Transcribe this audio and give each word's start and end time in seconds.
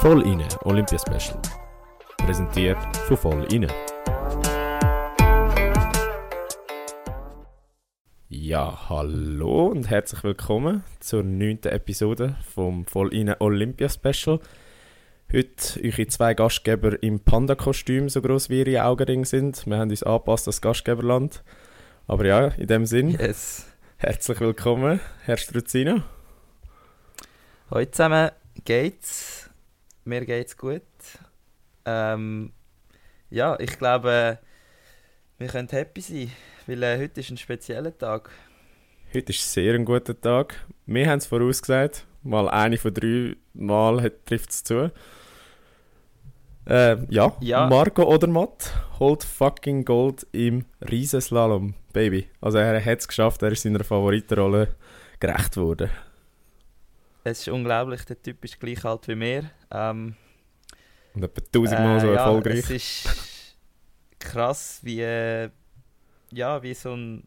Voll 0.00 0.22
inne 0.26 0.46
Olympia 0.64 0.98
Special. 0.98 1.38
Präsentiert 2.18 2.78
von 3.06 3.16
Voll 3.16 3.52
inne. 3.52 3.68
Ja, 8.28 8.88
hallo 8.88 9.66
und 9.66 9.90
herzlich 9.90 10.22
willkommen 10.24 10.84
zur 11.00 11.22
neunten 11.22 11.68
Episode 11.72 12.36
vom 12.54 12.84
Voll 12.86 13.12
inne 13.14 13.40
Olympia 13.40 13.88
Special. 13.88 14.40
Heute 15.32 15.80
eure 15.84 16.06
zwei 16.08 16.34
Gastgeber 16.34 17.02
im 17.02 17.20
Panda-Kostüm, 17.20 18.08
so 18.08 18.20
groß 18.22 18.50
wie 18.50 18.62
ihre 18.62 18.84
Augenringe 18.84 19.24
sind. 19.24 19.66
Wir 19.66 19.78
haben 19.78 19.90
uns 19.90 20.02
angepasst 20.02 20.46
als 20.46 20.60
Gastgeberland. 20.60 21.42
Aber 22.06 22.24
ja, 22.26 22.46
in 22.48 22.66
dem 22.66 22.86
Sinn, 22.86 23.10
Yes. 23.10 23.66
herzlich 23.98 24.40
willkommen, 24.40 24.98
Herr 25.24 25.36
Struzino. 25.36 26.02
Hallo 27.70 27.84
zusammen, 27.86 28.30
geht's? 28.64 29.49
Mir 30.04 30.24
geht's 30.24 30.56
gut. 30.56 30.82
Ähm, 31.84 32.52
ja, 33.30 33.58
ich 33.58 33.78
glaube, 33.78 34.38
wir 35.38 35.48
können 35.48 35.68
happy 35.68 36.00
sein, 36.00 36.30
weil 36.66 36.82
äh, 36.82 36.98
heute 36.98 37.20
ist 37.20 37.30
ein 37.30 37.36
spezieller 37.36 37.96
Tag. 37.96 38.30
Heute 39.14 39.30
ist 39.32 39.52
sehr 39.52 39.74
ein 39.74 39.84
guter 39.84 40.18
Tag. 40.18 40.54
Wir 40.86 41.08
haben 41.08 41.18
es 41.18 41.26
vorausgesagt. 41.26 42.06
Mal 42.22 42.48
eine 42.48 42.76
von 42.76 42.94
drei 42.94 43.36
Mal 43.54 44.10
trifft 44.24 44.50
es 44.50 44.64
zu. 44.64 44.92
Äh, 46.66 46.96
ja. 47.08 47.36
Ja. 47.40 47.68
Marco 47.68 48.04
Odermatt 48.04 48.72
holt 48.98 49.24
fucking 49.24 49.84
Gold 49.84 50.26
im 50.32 50.64
Riesenslalom, 50.88 51.74
Baby. 51.92 52.28
Also 52.40 52.58
er 52.58 52.84
hat 52.84 53.00
es 53.00 53.08
geschafft, 53.08 53.42
er 53.42 53.52
ist 53.52 53.62
seiner 53.62 53.82
Favoritenrolle 53.82 54.76
gerecht 55.18 55.56
worden. 55.56 55.90
Es 57.24 57.40
ist 57.40 57.48
unglaublich, 57.48 58.04
der 58.04 58.20
Typ 58.20 58.44
ist 58.44 58.58
gleich 58.58 58.84
alt 58.84 59.06
wie 59.08 59.14
mir. 59.14 59.50
Ähm, 59.70 60.14
Und 61.14 61.24
etwa 61.24 61.40
tausendmal 61.52 61.96
äh, 61.96 62.00
so 62.00 62.06
ja, 62.06 62.14
erfolgreich. 62.14 62.58
Es 62.58 62.70
ist 62.70 63.56
krass, 64.18 64.80
wie, 64.82 65.00
äh, 65.00 65.50
ja, 66.32 66.62
wie 66.62 66.74
so 66.74 66.94
ein... 66.94 67.26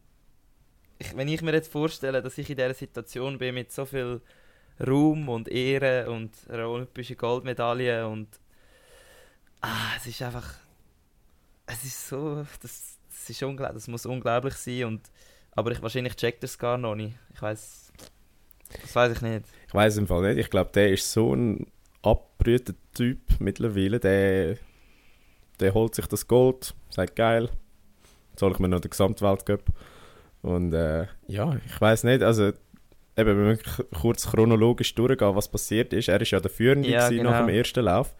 Ich, 0.98 1.16
wenn 1.16 1.28
ich 1.28 1.42
mir 1.42 1.52
jetzt 1.52 1.70
vorstelle, 1.70 2.22
dass 2.22 2.38
ich 2.38 2.48
in 2.50 2.56
dieser 2.56 2.74
Situation 2.74 3.38
bin 3.38 3.54
mit 3.54 3.72
so 3.72 3.84
viel 3.84 4.20
Ruhm 4.80 5.28
und 5.28 5.48
Ehre 5.48 6.10
und 6.10 6.32
einer 6.48 6.68
olympischen 6.68 7.16
Goldmedaille 7.16 8.06
und 8.08 8.28
ah, 9.60 9.96
es 9.96 10.06
ist 10.06 10.22
einfach 10.22 10.54
es 11.66 11.84
ist 11.84 12.08
so 12.08 12.44
das, 12.60 12.98
das 13.08 13.30
ist 13.30 13.42
unglaublich 13.42 13.76
das 13.76 13.88
muss 13.88 14.06
unglaublich 14.06 14.54
sein 14.54 14.84
und 14.84 15.10
aber 15.52 15.70
ich 15.70 15.80
wahrscheinlich 15.80 16.16
checkt 16.16 16.42
es 16.44 16.58
gar 16.58 16.76
noch 16.76 16.94
nicht 16.94 17.16
ich 17.32 17.40
weiß 17.40 17.83
das 18.82 18.94
weiß 18.94 19.12
ich 19.12 19.22
nicht 19.22 19.44
Ich 19.68 19.74
weiß 19.74 19.96
im 19.98 20.06
Fall 20.06 20.22
nicht. 20.22 20.38
Ich 20.38 20.50
glaube, 20.50 20.70
der 20.74 20.90
ist 20.90 21.10
so 21.10 21.34
ein 21.34 21.66
abbrühter 22.02 22.74
Typ 22.94 23.18
mittlerweile. 23.38 23.98
Der, 24.00 24.56
der 25.60 25.74
holt 25.74 25.94
sich 25.94 26.06
das 26.06 26.28
Gold, 26.28 26.74
sagt 26.90 27.16
geil, 27.16 27.48
soll 28.36 28.52
ich 28.52 28.58
mir 28.58 28.68
noch 28.68 28.80
den 28.80 28.90
Gesamtweltcup. 28.90 29.64
Und 30.42 30.74
äh, 30.74 31.06
ja, 31.26 31.56
ich 31.66 31.80
weiß 31.80 32.04
nicht. 32.04 32.22
Also, 32.22 32.48
eben, 32.48 32.56
wenn 33.16 33.48
wir 33.48 33.58
kurz 33.98 34.30
chronologisch 34.30 34.94
durchgehen, 34.94 35.34
was 35.34 35.48
passiert 35.48 35.92
ist. 35.92 36.08
Er 36.08 36.20
ist 36.20 36.30
ja 36.30 36.40
der 36.40 36.50
Führende 36.50 36.88
Ja, 36.88 37.08
genau. 37.08 37.30
nach 37.30 37.46
dem 37.46 37.48
ersten 37.48 37.84
Lauf. 37.84 38.14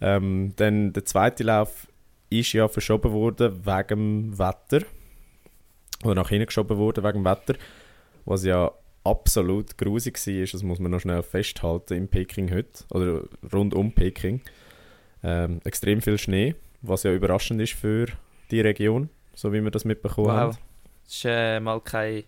Ähm, 0.00 0.52
dann 0.56 0.92
der 0.92 1.04
zweite 1.04 1.44
Lauf 1.44 1.86
ist 2.30 2.52
ja 2.52 2.66
verschoben 2.68 3.12
worden 3.12 3.64
wegen 3.64 3.88
dem 3.88 4.38
Wetter. 4.38 4.84
Oder 6.02 6.16
nach 6.16 6.28
hinten 6.28 6.46
geschoben 6.46 6.76
worden 6.76 7.04
wegen 7.04 7.22
dem 7.22 7.24
Wetter. 7.24 7.54
Was 8.24 8.44
ja 8.44 8.72
absolut 9.04 9.76
grusig 9.78 10.18
war, 10.26 10.44
das 10.44 10.62
muss 10.62 10.78
man 10.78 10.90
noch 10.90 11.00
schnell 11.00 11.22
festhalten 11.22 11.94
in 11.94 12.08
Peking 12.08 12.52
heute, 12.52 12.84
oder 12.90 13.22
rund 13.52 13.74
um 13.74 13.92
Peking. 13.92 14.40
Ähm, 15.22 15.60
extrem 15.64 16.02
viel 16.02 16.18
Schnee, 16.18 16.54
was 16.82 17.02
ja 17.02 17.12
überraschend 17.12 17.60
ist 17.60 17.74
für 17.74 18.06
die 18.50 18.60
Region, 18.60 19.08
so 19.34 19.52
wie 19.52 19.62
wir 19.62 19.70
das 19.70 19.84
mitbekommen 19.84 20.28
wow 20.28 20.34
haben. 20.34 20.58
es 21.06 21.14
ist 21.14 21.24
äh, 21.26 21.60
mal 21.60 21.80
kein 21.80 22.24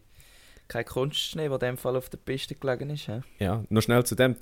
kein 0.68 0.84
Kunstschnee 0.84 1.48
der 1.48 1.54
in 1.54 1.60
dem 1.60 1.76
Fall 1.76 1.96
auf 1.96 2.08
der 2.08 2.18
Piste 2.18 2.54
gelegen 2.54 2.90
ist 2.90 3.08
hä? 3.08 3.20
Ja, 3.38 3.64
noch 3.68 3.82
schnell 3.82 4.04
zu 4.04 4.14
dem. 4.14 4.36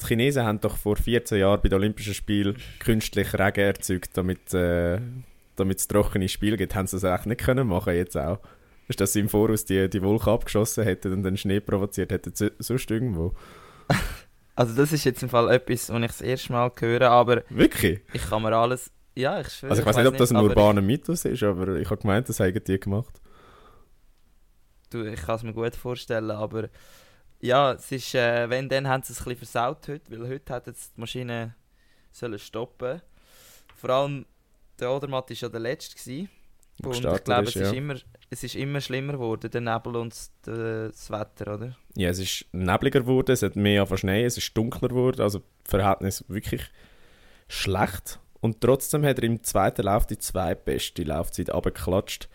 Die 0.00 0.06
Chinesen 0.06 0.44
haben 0.44 0.60
doch 0.60 0.76
vor 0.76 0.96
14 0.96 1.38
Jahren 1.38 1.60
bei 1.60 1.68
den 1.68 1.78
Olympischen 1.78 2.14
Spielen 2.14 2.56
künstlich 2.78 3.34
Regen 3.34 3.60
erzeugt, 3.60 4.16
damit, 4.16 4.52
äh, 4.54 5.00
damit 5.56 5.78
es 5.78 5.88
trockene 5.88 6.28
Spiele 6.28 6.56
gibt. 6.56 6.74
Haben 6.74 6.86
sie 6.86 6.96
das 6.96 7.04
eigentlich 7.04 7.26
nicht 7.26 7.40
können 7.40 7.66
machen 7.68 7.94
jetzt 7.94 8.16
auch? 8.16 8.38
Ist, 8.88 9.00
dass 9.00 9.12
sie 9.12 9.20
im 9.20 9.28
Voraus 9.28 9.64
die, 9.64 9.88
die 9.90 10.02
Wolke 10.02 10.30
abgeschossen 10.30 10.84
hätten 10.84 11.12
und 11.12 11.22
den 11.22 11.36
Schnee 11.36 11.60
provoziert 11.60 12.12
hätten, 12.12 12.32
so- 12.34 12.50
sonst 12.58 12.90
irgendwo? 12.90 13.34
also 14.54 14.74
das 14.74 14.92
ist 14.92 15.04
jetzt 15.04 15.22
im 15.22 15.28
Fall 15.28 15.50
etwas 15.50 15.90
was 15.90 16.00
ich 16.00 16.06
das 16.06 16.20
erste 16.20 16.52
Mal 16.52 16.72
höre 16.78 17.10
aber 17.10 17.42
Wirklich? 17.48 18.00
ich 18.12 18.22
kann 18.28 18.42
mir 18.42 18.56
alles 18.56 18.90
ja 19.14 19.40
ich 19.40 19.48
schwöre 19.48 19.70
Also 19.70 19.82
ich 19.82 19.86
weiß 19.86 19.96
nicht, 19.96 20.06
ob 20.06 20.16
das 20.16 20.30
ein 20.32 20.36
urbaner 20.38 20.82
Mythos 20.82 21.24
ist, 21.24 21.42
aber 21.42 21.76
ich 21.76 21.88
habe 21.90 22.00
gemeint, 22.00 22.28
das 22.28 22.40
haben 22.40 22.52
die 22.64 22.80
gemacht. 22.80 23.20
ich, 24.82 24.90
du, 24.90 25.04
ich 25.04 25.20
kann 25.20 25.36
es 25.36 25.42
mir 25.42 25.52
gut 25.52 25.76
vorstellen 25.76 26.30
aber 26.30 26.68
ja 27.40 27.72
es 27.72 27.92
ist 27.92 28.14
äh, 28.14 28.48
wenn 28.50 28.68
dann 28.68 28.88
haben 28.88 29.02
sie 29.02 29.12
es 29.12 29.20
ein 29.20 29.24
bisschen 29.24 29.38
versaut 29.38 29.86
heute 29.88 30.10
weil 30.10 30.28
heute 30.28 30.52
hat 30.52 30.66
jetzt 30.66 30.96
die 30.96 31.00
Maschine 31.00 31.54
sollen 32.10 32.38
stoppen 32.38 33.02
vor 33.76 33.90
allem 33.90 34.26
der 34.78 34.90
Odermatt 34.90 35.30
ist 35.30 35.42
ja 35.42 35.48
der 35.48 35.60
letzte 35.60 35.96
gewesen. 35.96 36.28
Und 36.82 37.04
ich 37.04 37.24
glaube, 37.24 37.44
ist, 37.44 37.56
es, 37.56 37.62
ist 37.62 37.72
ja. 37.72 37.78
immer, 37.78 37.94
es 38.30 38.42
ist 38.42 38.54
immer 38.54 38.80
schlimmer 38.80 39.14
geworden, 39.14 39.50
der 39.50 39.60
Nebel 39.60 39.96
und 39.96 40.12
das, 40.12 40.32
das 40.42 41.10
Wetter, 41.10 41.54
oder? 41.54 41.76
ja, 41.96 42.10
es 42.10 42.18
ist 42.18 42.44
nebliger 42.52 43.00
geworden, 43.00 43.32
es 43.32 43.42
hat 43.42 43.56
mehr 43.56 43.86
verschneit, 43.86 44.26
es 44.26 44.36
ist 44.36 44.56
dunkler 44.56 44.88
geworden, 44.88 45.22
also 45.22 45.42
Verhältnis 45.64 46.24
wirklich 46.28 46.62
schlecht. 47.48 48.20
Und 48.40 48.60
trotzdem 48.60 49.04
hat 49.04 49.18
er 49.18 49.24
im 49.24 49.42
zweiten 49.42 49.82
Lauf 49.82 50.06
die 50.06 50.18
zweitbeste 50.18 51.02
Laufzeit 51.02 51.50
abgeklatscht 51.50 52.28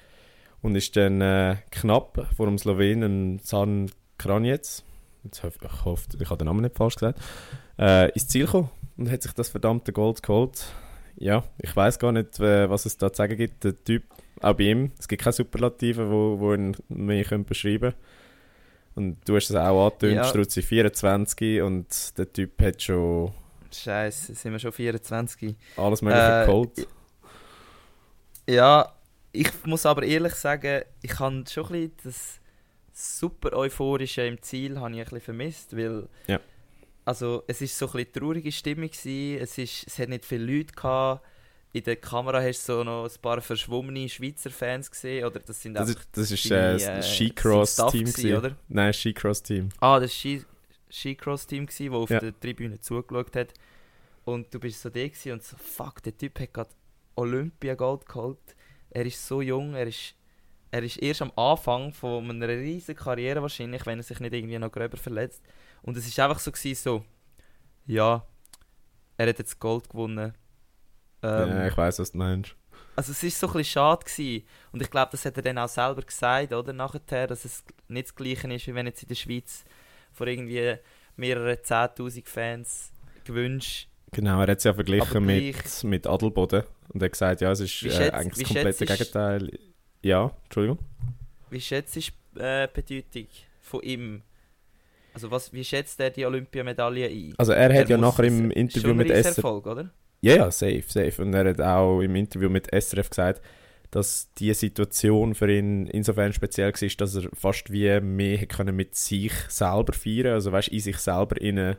und 0.61 0.75
ist 0.75 0.95
dann 0.95 1.21
äh, 1.21 1.57
knapp 1.69 2.27
vor 2.35 2.47
dem 2.47 2.57
Slowenen 2.57 3.39
San 3.39 3.91
Kranjec, 4.17 4.83
jetzt 5.23 5.43
hoff, 5.43 5.57
ich 5.63 5.85
hoffe, 5.85 6.07
ich 6.19 6.29
habe 6.29 6.37
den 6.39 6.47
Namen 6.47 6.61
nicht 6.61 6.75
falsch 6.75 6.95
gesagt, 6.95 7.21
äh, 7.77 8.11
ins 8.11 8.27
Ziel 8.27 8.45
gekommen 8.45 8.69
und 8.97 9.11
hat 9.11 9.21
sich 9.21 9.33
das 9.33 9.49
verdammte 9.49 9.93
Gold 9.93 10.23
geholt. 10.23 10.65
Ja, 11.15 11.43
ich 11.59 11.75
weiß 11.75 11.99
gar 11.99 12.11
nicht, 12.11 12.39
äh, 12.39 12.67
was 12.67 12.85
es 12.85 12.97
da 12.97 13.13
zu 13.13 13.17
sagen 13.17 13.37
gibt. 13.37 13.63
Der 13.63 13.83
Typ, 13.83 14.03
auch 14.41 14.53
bei 14.55 14.63
ihm, 14.63 14.91
es 14.99 15.07
gibt 15.07 15.21
keine 15.23 15.33
Superlative, 15.33 16.09
wo, 16.09 16.39
wo 16.39 16.53
ihn 16.53 16.75
können 17.23 17.45
beschreiben 17.45 17.93
Und 18.95 19.17
du 19.27 19.35
hast 19.35 19.49
es 19.49 19.55
auch 19.55 19.85
angetönt, 19.87 20.15
Ja. 20.15 20.23
Struzzi 20.25 20.61
24 20.61 21.61
und 21.61 22.17
der 22.17 22.31
Typ 22.31 22.61
hat 22.61 22.81
schon 22.81 23.31
Scheiße, 23.73 24.35
sind 24.35 24.51
wir 24.51 24.59
schon 24.59 24.71
24. 24.73 25.55
alles 25.77 26.01
mögliche 26.01 26.43
Äh, 26.43 26.45
geholt. 26.45 26.87
Ja, 28.49 28.91
ich 29.31 29.49
muss 29.65 29.85
aber 29.85 30.03
ehrlich 30.03 30.33
sagen, 30.33 30.83
ich 31.01 31.19
habe 31.19 31.43
schon 31.49 31.65
ein 31.67 31.71
bisschen 31.71 31.91
das 32.03 32.39
super 32.93 33.53
Euphorische 33.55 34.23
im 34.23 34.41
Ziel 34.41 34.79
habe 34.79 34.91
ich 34.91 34.97
ein 34.99 35.03
bisschen 35.05 35.21
vermisst, 35.21 35.77
weil 35.77 36.07
Ja. 36.27 36.39
also 37.05 37.43
es 37.47 37.61
ist 37.61 37.77
so 37.77 37.85
ein 37.87 37.91
bisschen 37.93 38.11
traurige 38.13 38.51
Stimmung 38.51 38.89
gewesen. 38.89 39.41
es 39.41 39.57
ist 39.57 39.87
es 39.87 39.99
hat 39.99 40.09
nicht 40.09 40.25
viele 40.25 40.57
Leute 40.57 40.73
gehabt. 40.73 41.25
In 41.73 41.83
der 41.83 41.95
Kamera 41.95 42.41
hast 42.41 42.67
du 42.67 42.73
so 42.73 42.83
noch 42.83 43.05
ein 43.05 43.21
paar 43.21 43.39
verschwommene 43.41 44.09
Schweizer 44.09 44.49
Fans 44.49 44.91
gesehen 44.91 45.25
oder 45.25 45.39
das 45.39 45.61
sind 45.61 45.73
Das 45.75 45.87
einfach 45.89 46.01
ist, 46.01 46.09
das 46.17 46.31
ist 46.31 46.43
seine, 46.43 46.61
äh, 46.73 46.75
äh, 46.83 46.95
das 46.97 47.15
Skicross-Team. 47.15 48.37
Oder? 48.37 48.55
Nein, 48.67 48.91
Skicross-Team. 48.93 49.69
Ah, 49.79 49.99
das 49.99 50.13
Ski 50.13 50.43
Skicross-Team, 50.89 51.67
das 51.67 51.79
auf 51.91 52.09
Ja. 52.09 52.19
der 52.19 52.37
Tribüne 52.37 52.79
zugeschaut 52.81 53.35
hat. 53.37 53.53
Und 54.25 54.53
du 54.53 54.59
bist 54.59 54.81
so 54.81 54.89
der 54.89 55.07
gewesen 55.09 55.31
und 55.33 55.43
so, 55.43 55.55
fuck, 55.57 56.03
der 56.03 56.17
Typ 56.17 56.39
hat 56.39 56.53
gerade 56.53 56.69
Olympia-Gold 57.15 58.05
geholt. 58.05 58.55
Er 58.89 59.05
ist 59.05 59.25
so 59.25 59.41
jung, 59.41 59.73
er 59.73 59.87
ist, 59.87 60.13
er 60.71 60.83
ist 60.83 60.97
erst 60.97 61.21
am 61.21 61.31
Anfang 61.37 61.93
von 61.93 62.29
einer 62.29 62.49
riesigen 62.49 62.99
Karriere 62.99 63.41
wahrscheinlich, 63.41 63.85
wenn 63.85 63.99
er 63.99 64.03
sich 64.03 64.19
nicht 64.19 64.33
irgendwie 64.33 64.59
noch 64.59 64.71
gröber 64.71 64.97
verletzt. 64.97 65.41
Und 65.81 65.95
es 65.95 66.05
ist 66.05 66.19
einfach 66.19 66.39
so 66.39 66.51
gewesen, 66.51 66.75
so, 66.83 67.05
ja, 67.87 68.25
er 69.17 69.29
hat 69.29 69.39
jetzt 69.39 69.57
Gold 69.59 69.89
gewonnen. 69.89 70.33
Ähm, 71.23 71.49
ja, 71.49 71.67
ich 71.67 71.77
weiß, 71.77 71.99
was 71.99 72.11
du 72.11 72.17
meinst. 72.17 72.55
also 72.95 73.11
es 73.11 73.23
ist 73.23 73.39
so 73.39 73.47
ein 73.47 73.53
bisschen 73.53 73.73
schade 73.73 74.05
gewesen. 74.05 74.43
Und 74.71 74.81
ich 74.81 74.89
glaube, 74.89 75.11
das 75.11 75.25
hat 75.25 75.37
er 75.37 75.43
dann 75.43 75.57
auch 75.57 75.69
selber 75.69 76.01
gesagt, 76.01 76.53
oder? 76.53 76.73
Nachher, 76.73 77.27
dass 77.27 77.45
es 77.45 77.63
nicht 77.87 78.07
das 78.07 78.15
Gleiche 78.15 78.51
ist, 78.53 78.67
wie 78.67 78.75
wenn 78.75 78.85
jetzt 78.85 79.03
in 79.03 79.07
der 79.09 79.15
Schweiz 79.15 79.63
vor 80.11 80.27
irgendwie 80.27 80.75
mehreren 81.15 81.57
10'000 81.57 82.27
Fans 82.27 82.91
gewünscht. 83.23 83.87
Genau, 84.11 84.41
er 84.41 84.51
hat 84.51 84.57
es 84.57 84.65
ja 84.65 84.73
verglichen 84.73 85.25
mit, 85.25 85.83
mit 85.83 86.05
Adelboden 86.05 86.63
und 86.89 87.01
er 87.01 87.05
hat 87.05 87.11
gesagt, 87.13 87.41
ja, 87.41 87.51
es 87.51 87.61
ist 87.61 87.83
äh, 87.83 88.09
eigentlich 88.11 88.47
das 88.47 88.53
komplette 88.53 88.85
Gegenteil. 88.85 89.59
Ja, 90.01 90.31
Entschuldigung. 90.43 90.79
Wie 91.49 91.61
schätzt 91.61 91.95
du 91.95 92.39
äh, 92.39 92.67
die 92.67 92.81
Bedeutung 92.81 93.27
von 93.61 93.81
ihm? 93.83 94.21
Also 95.13 95.31
was, 95.31 95.53
wie 95.53 95.63
schätzt 95.63 95.99
er 95.99 96.09
die 96.09 96.25
Olympiamedaille 96.25 97.07
ein? 97.07 97.33
Also 97.37 97.53
er 97.53 97.73
hat 97.73 97.89
ja 97.89 97.97
nachher 97.97 98.25
im 98.25 98.51
Interview 98.51 98.93
mit 98.93 99.07
SRF... 99.07 99.17
Riesenerfolg, 99.17 99.65
oder? 99.67 99.89
Ja, 100.21 100.35
ja, 100.35 100.51
safe, 100.51 100.83
safe. 100.87 101.21
Und 101.21 101.33
er 101.33 101.49
hat 101.49 101.61
auch 101.61 102.01
im 102.01 102.15
Interview 102.15 102.49
mit 102.49 102.67
SRF 102.71 103.09
gesagt, 103.09 103.41
dass 103.89 104.31
die 104.35 104.53
Situation 104.53 105.35
für 105.35 105.51
ihn 105.51 105.87
insofern 105.87 106.31
speziell 106.31 106.71
war, 106.71 106.89
dass 106.97 107.15
er 107.15 107.29
fast 107.33 107.71
wie 107.71 107.99
mehr 107.99 108.45
können 108.45 108.75
mit 108.75 108.95
sich 108.95 109.33
selber 109.49 109.93
feiern 109.93 110.33
Also 110.33 110.51
weißt 110.51 110.69
in 110.69 110.79
sich 110.79 110.97
selber 110.97 111.39
innen 111.41 111.75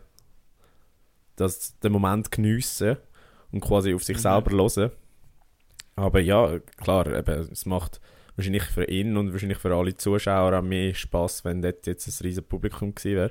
das, 1.36 1.78
den 1.80 1.92
Moment 1.92 2.30
geniessen 2.30 2.96
und 3.50 3.60
quasi 3.60 3.94
auf 3.94 4.04
sich 4.04 4.18
Mhm. 4.18 4.20
selber 4.20 4.50
hören. 4.50 4.90
Aber 5.96 6.20
ja, 6.20 6.58
klar, 6.76 7.06
eben, 7.06 7.48
es 7.50 7.64
macht 7.66 8.00
wahrscheinlich 8.36 8.64
für 8.64 8.84
ihn 8.84 9.16
und 9.16 9.32
wahrscheinlich 9.32 9.58
für 9.58 9.74
alle 9.74 9.96
Zuschauer 9.96 10.58
auch 10.58 10.62
mehr 10.62 10.94
Spaß, 10.94 11.44
wenn 11.44 11.62
dort 11.62 11.86
jetzt 11.86 12.06
ein 12.08 12.24
riesen 12.26 12.44
Publikum 12.44 12.94
gewesen 12.94 13.16
wäre. 13.16 13.30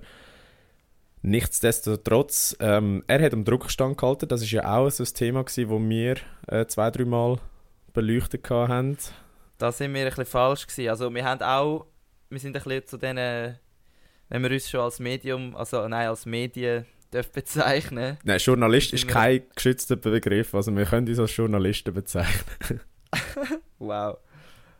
Nichtsdestotrotz, 1.23 2.55
ähm, 2.59 3.03
er 3.07 3.21
hat 3.21 3.33
am 3.33 3.45
Druck 3.45 3.69
standgehalten. 3.69 4.27
Das 4.27 4.41
ist 4.41 4.51
ja 4.51 4.75
auch 4.75 4.89
so 4.89 5.03
ein 5.03 5.13
Thema 5.13 5.43
gewesen, 5.43 5.69
wo 5.69 5.79
wir 5.79 6.15
äh, 6.47 6.65
zwei, 6.65 6.89
drei 6.89 7.05
Mal 7.05 7.37
beleuchtet 7.93 8.49
haben. 8.49 8.97
Da 9.57 9.71
sind 9.71 9.93
wir 9.93 10.01
ein 10.01 10.07
bisschen 10.07 10.25
falsch 10.25 10.65
gewesen. 10.65 10.89
Also 10.89 11.13
wir 11.13 11.23
haben 11.23 11.41
auch, 11.41 11.85
wir 12.29 12.39
sind 12.39 12.55
ein 12.55 12.63
bisschen 12.63 12.87
zu 12.87 12.97
denen, 12.97 13.59
wenn 14.29 14.41
wir 14.41 14.49
uns 14.49 14.69
schon 14.69 14.79
als 14.79 14.99
Medium, 14.99 15.55
also 15.55 15.87
nein, 15.87 16.07
als 16.07 16.25
Medien 16.25 16.85
dürfen 17.13 17.31
bezeichnen. 17.33 18.17
Nein, 18.23 18.39
Journalist 18.39 18.93
ist 18.93 19.07
kein 19.07 19.43
geschützter 19.53 19.97
Begriff. 19.97 20.55
Also 20.55 20.75
wir 20.75 20.85
können 20.85 21.07
uns 21.07 21.19
als 21.19 21.35
Journalisten 21.35 21.93
bezeichnen. 21.93 22.81
Wow. 23.79 24.19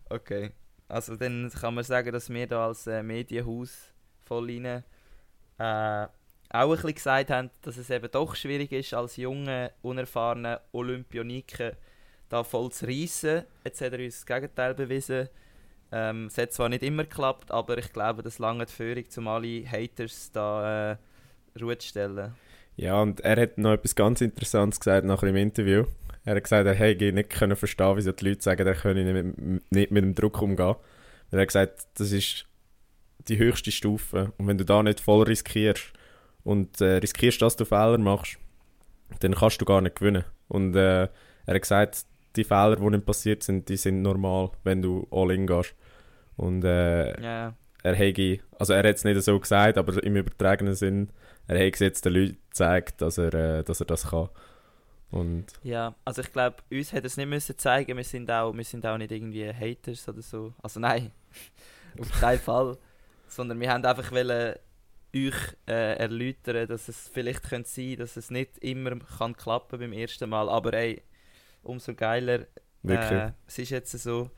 Okay. 0.10 0.52
Also 0.88 1.16
dann 1.16 1.50
kann 1.50 1.74
man 1.74 1.84
sagen, 1.84 2.12
dass 2.12 2.30
wir 2.30 2.46
da 2.46 2.68
als 2.68 2.86
äh, 2.86 3.02
Medienhaus 3.02 3.92
voll 4.24 4.46
rein 4.46 4.84
äh, 5.58 6.08
auch 6.54 6.70
ein 6.70 6.76
bisschen 6.76 6.96
gesagt 6.96 7.30
haben, 7.30 7.50
dass 7.62 7.78
es 7.78 7.90
eben 7.90 8.10
doch 8.12 8.36
schwierig 8.36 8.72
ist, 8.72 8.94
als 8.94 9.18
junge, 9.18 9.72
unerfahrene 9.82 10.60
Olympioniker 10.74 11.74
da 12.30 12.44
voll 12.44 12.72
zu 12.72 12.86
reissen. 12.86 13.44
Jetzt 13.64 13.82
hat 13.82 13.94
er 13.94 14.00
uns 14.00 14.16
das 14.16 14.26
Gegenteil 14.26 14.74
bewiesen. 14.74 15.30
Ähm, 15.94 16.28
es 16.28 16.38
hat 16.38 16.54
zwar 16.54 16.70
nicht 16.70 16.84
immer 16.84 17.04
geklappt, 17.04 17.52
aber 17.52 17.78
ich 17.78 17.92
glaube, 17.92 18.22
das 18.22 18.40
lange 18.40 18.66
die 18.66 18.74
Führung, 18.74 19.04
um 19.18 19.28
alle 19.28 19.70
Haters 19.70 20.32
da 20.32 20.92
äh, 20.92 20.98
Ruhe 21.62 21.78
zu 21.78 21.88
stellen. 21.88 22.34
Ja, 22.78 23.02
und 23.02 23.22
er 23.22 23.42
hat 23.42 23.58
noch 23.58 23.74
etwas 23.74 23.96
ganz 23.96 24.22
Interessantes 24.22 24.80
gesagt 24.80 25.06
nach 25.06 25.20
dem 25.22 25.36
Interview. 25.36 25.86
Er 26.24 26.36
hat 26.36 26.44
gesagt, 26.44 26.68
er 26.68 26.74
hätte 26.74 27.12
nicht 27.12 27.30
können 27.30 27.56
verstehen, 27.56 27.98
wieso 27.98 28.12
die 28.12 28.30
Leute 28.30 28.42
sagen, 28.42 28.66
er 28.66 28.76
könne 28.76 29.04
nicht 29.04 29.38
mit, 29.38 29.72
nicht 29.72 29.92
mit 29.92 30.04
dem 30.04 30.16
Druck 30.16 30.42
umgehen. 30.42 30.76
Weil 31.30 31.40
er 31.40 31.42
hat 31.42 31.48
gesagt, 31.48 31.88
das 31.96 32.12
ist 32.12 32.46
die 33.28 33.38
höchste 33.38 33.72
Stufe. 33.72 34.32
Und 34.38 34.48
wenn 34.48 34.58
du 34.58 34.66
da 34.66 34.84
nicht 34.84 35.00
voll 35.00 35.24
riskierst 35.24 35.94
und 36.44 36.82
äh, 36.82 36.98
riskierst, 36.98 37.42
dass 37.42 37.56
du 37.56 37.66
Fehler 37.66 37.98
machst, 37.98 38.38
dann 39.20 39.36
kannst 39.36 39.62
du 39.62 39.66
gar 39.66 39.82
nicht 39.82 39.96
gewinnen. 39.96 40.24
Und 40.48 40.76
äh, 40.76 41.04
er 41.04 41.10
hat 41.56 41.62
gesagt, 41.62 42.06
die 42.36 42.44
Fehler, 42.44 42.78
die 42.78 42.84
nicht 42.90 43.06
passiert 43.06 43.44
sind, 43.44 43.68
die 43.70 43.78
sind 43.78 44.02
normal, 44.02 44.52
wenn 44.64 44.82
du 44.82 45.08
all 45.12 45.32
in 45.32 45.48
gehst. 45.48 45.76
Und 46.38 46.64
äh, 46.64 47.22
Ja. 47.22 47.54
er 47.84 47.96
hätte, 47.96 48.40
also 48.58 48.74
er 48.74 48.80
hat 48.88 48.96
es 48.96 49.04
nicht 49.04 49.22
so 49.22 49.40
gesagt, 49.40 49.78
aber 49.78 50.02
im 50.04 50.16
übertragenen 50.16 50.74
Sinn, 50.76 51.10
er 51.48 51.58
hätte 51.58 51.74
es 51.76 51.80
jetzt 51.80 52.06
den 52.06 52.14
Leuten 52.14 52.38
gezeigt, 52.50 53.02
dass 53.02 53.18
er, 53.18 53.34
äh, 53.34 53.64
dass 53.64 53.80
er 53.82 53.86
das 53.86 54.10
kann. 54.10 54.30
Und 55.12 55.48
Ja, 55.62 55.94
also 56.06 56.22
ich 56.22 56.32
glaube, 56.32 56.58
uns 56.72 56.94
hätte 56.94 57.08
es 57.08 57.18
nicht 57.18 57.28
müssen 57.28 57.58
zeigen. 57.58 57.98
Wir 57.98 58.04
sind 58.06 58.32
auch, 58.32 58.54
wir 58.54 58.64
sind 58.64 58.86
auch 58.86 58.98
nicht 58.98 59.12
irgendwie 59.12 59.54
Haters 59.54 60.08
oder 60.08 60.22
so. 60.22 60.54
Also 60.64 60.80
nein, 60.80 61.12
auf 62.00 62.10
keinen 62.20 62.40
Fall. 62.40 62.78
Sondern 63.28 63.60
wir 63.60 63.70
haben 63.72 63.84
einfach 63.84 64.10
wollen 64.12 64.56
euch 65.16 65.36
äh, 65.68 65.98
erläutern, 65.98 66.68
dass 66.68 66.88
es 66.88 67.10
vielleicht 67.14 67.44
könnte 67.44 67.70
sein, 67.70 67.98
dass 67.98 68.18
es 68.18 68.32
nicht 68.32 68.58
immer 68.60 68.98
kann 69.18 69.36
klappen 69.36 69.80
beim 69.80 69.94
ersten 69.94 70.30
Mal. 70.30 70.50
Aber 70.50 70.74
ey, 70.74 71.02
umso 71.64 71.94
geiler. 71.94 72.46
wirklich, 72.84 73.12
Äh, 73.12 73.32
es 73.48 73.60
ist 73.60 73.70
jetzt 73.70 73.92
so. 73.92 74.30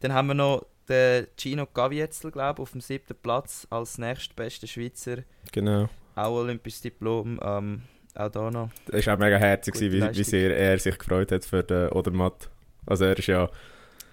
Dann 0.00 0.12
haben 0.12 0.28
wir 0.28 0.34
noch 0.34 0.66
den 0.88 1.26
Gino 1.36 1.66
Gavietzel, 1.66 2.30
glaube 2.30 2.60
ich, 2.60 2.62
auf 2.62 2.72
dem 2.72 2.80
siebten 2.80 3.16
Platz 3.22 3.66
als 3.70 3.98
nächstbester 3.98 4.66
Schweizer. 4.66 5.18
genau. 5.52 5.88
Auch 6.14 6.32
olympisches 6.32 6.82
Diplom. 6.82 7.40
Ähm, 7.42 7.82
auch 8.14 8.28
da 8.28 8.50
noch. 8.50 8.70
Es 8.90 9.06
war 9.06 9.14
auch 9.14 9.18
mega 9.18 9.38
herzig, 9.38 9.80
wie, 9.80 9.92
wie 9.92 10.24
sehr 10.24 10.54
er 10.54 10.78
sich 10.78 10.98
gefreut 10.98 11.32
hat 11.32 11.44
für 11.44 11.62
den 11.62 11.88
Odermatt. 11.90 12.50
Also 12.84 13.06
er 13.06 13.18
ist 13.18 13.28
ja 13.28 13.48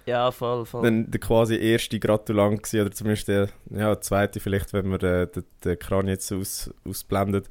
Ja, 0.06 0.30
voll, 0.32 0.66
voll. 0.66 0.82
dann 0.82 1.10
der 1.10 1.20
quasi 1.20 1.56
erste 1.56 1.98
Gratulant 2.00 2.62
gewesen, 2.62 2.80
oder 2.80 2.90
zumindest 2.90 3.28
der 3.28 3.48
ja, 3.70 4.00
zweite 4.00 4.40
vielleicht, 4.40 4.72
wenn 4.72 4.88
man 4.88 5.00
äh, 5.00 5.26
den, 5.26 5.44
den 5.64 5.78
Kran 5.78 6.08
jetzt 6.08 6.32
aus, 6.32 6.70
ausblendet. 6.84 7.48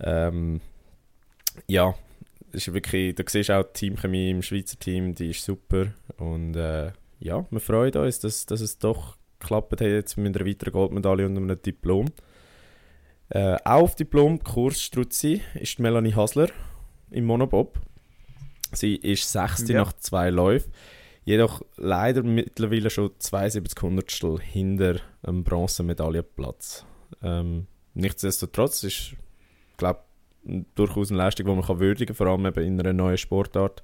Ähm, 0.00 0.60
ja, 1.66 1.94
ist 2.52 2.72
wirklich, 2.72 3.14
da 3.14 3.24
siehst 3.26 3.48
du 3.48 3.58
auch 3.58 3.64
die 3.64 3.72
Teamchemie 3.72 4.30
im 4.30 4.42
Schweizer 4.42 4.78
Team, 4.78 5.14
die 5.14 5.30
ist 5.30 5.44
super 5.44 5.86
und 6.18 6.54
äh, 6.56 6.92
ja, 7.18 7.44
wir 7.50 7.60
freuen 7.60 7.94
uns, 7.96 8.20
dass, 8.20 8.46
dass 8.46 8.60
es 8.60 8.78
doch 8.78 9.16
geklappt 9.40 9.72
hat 9.72 9.80
jetzt 9.80 10.16
mit 10.16 10.36
einer 10.36 10.46
weiteren 10.46 10.72
Goldmedaille 10.72 11.26
und 11.26 11.36
einem 11.36 11.60
Diplom. 11.60 12.06
Äh, 13.28 13.56
auch 13.64 13.82
auf 13.82 13.96
Diplom 13.96 14.42
Kursstruzzi 14.42 15.42
ist 15.54 15.78
Melanie 15.78 16.14
Hasler 16.14 16.48
im 17.10 17.24
Monobob. 17.24 17.78
Sie 18.72 18.96
ist 18.96 19.30
sechste 19.30 19.72
Ja. 19.72 19.80
nach 19.80 19.92
zwei 19.94 20.30
Läufen. 20.30 20.72
Jedoch 21.26 21.60
leider 21.76 22.22
mittlerweile 22.22 22.88
schon 22.88 23.10
72 23.18 23.82
Hundertstel 23.82 24.38
hinter 24.40 25.00
einem 25.24 25.42
Bronzemedaillenplatz. 25.42 26.86
Ähm, 27.20 27.66
nichtsdestotrotz 27.94 28.84
ist, 28.84 29.16
glaube 29.76 30.00
durchaus 30.76 31.10
eine 31.10 31.18
Leistung, 31.18 31.46
die 31.46 31.52
man 31.52 31.64
kann 31.64 31.80
würdigen 31.80 32.06
kann, 32.06 32.14
vor 32.16 32.28
allem 32.28 32.46
eben 32.46 32.64
in 32.64 32.78
einer 32.80 32.92
neuen 32.92 33.18
Sportart. 33.18 33.82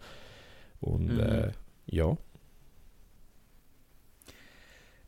Und 0.81 1.15
Mhm. 1.15 1.21
äh, 1.21 1.51
ja, 1.87 2.17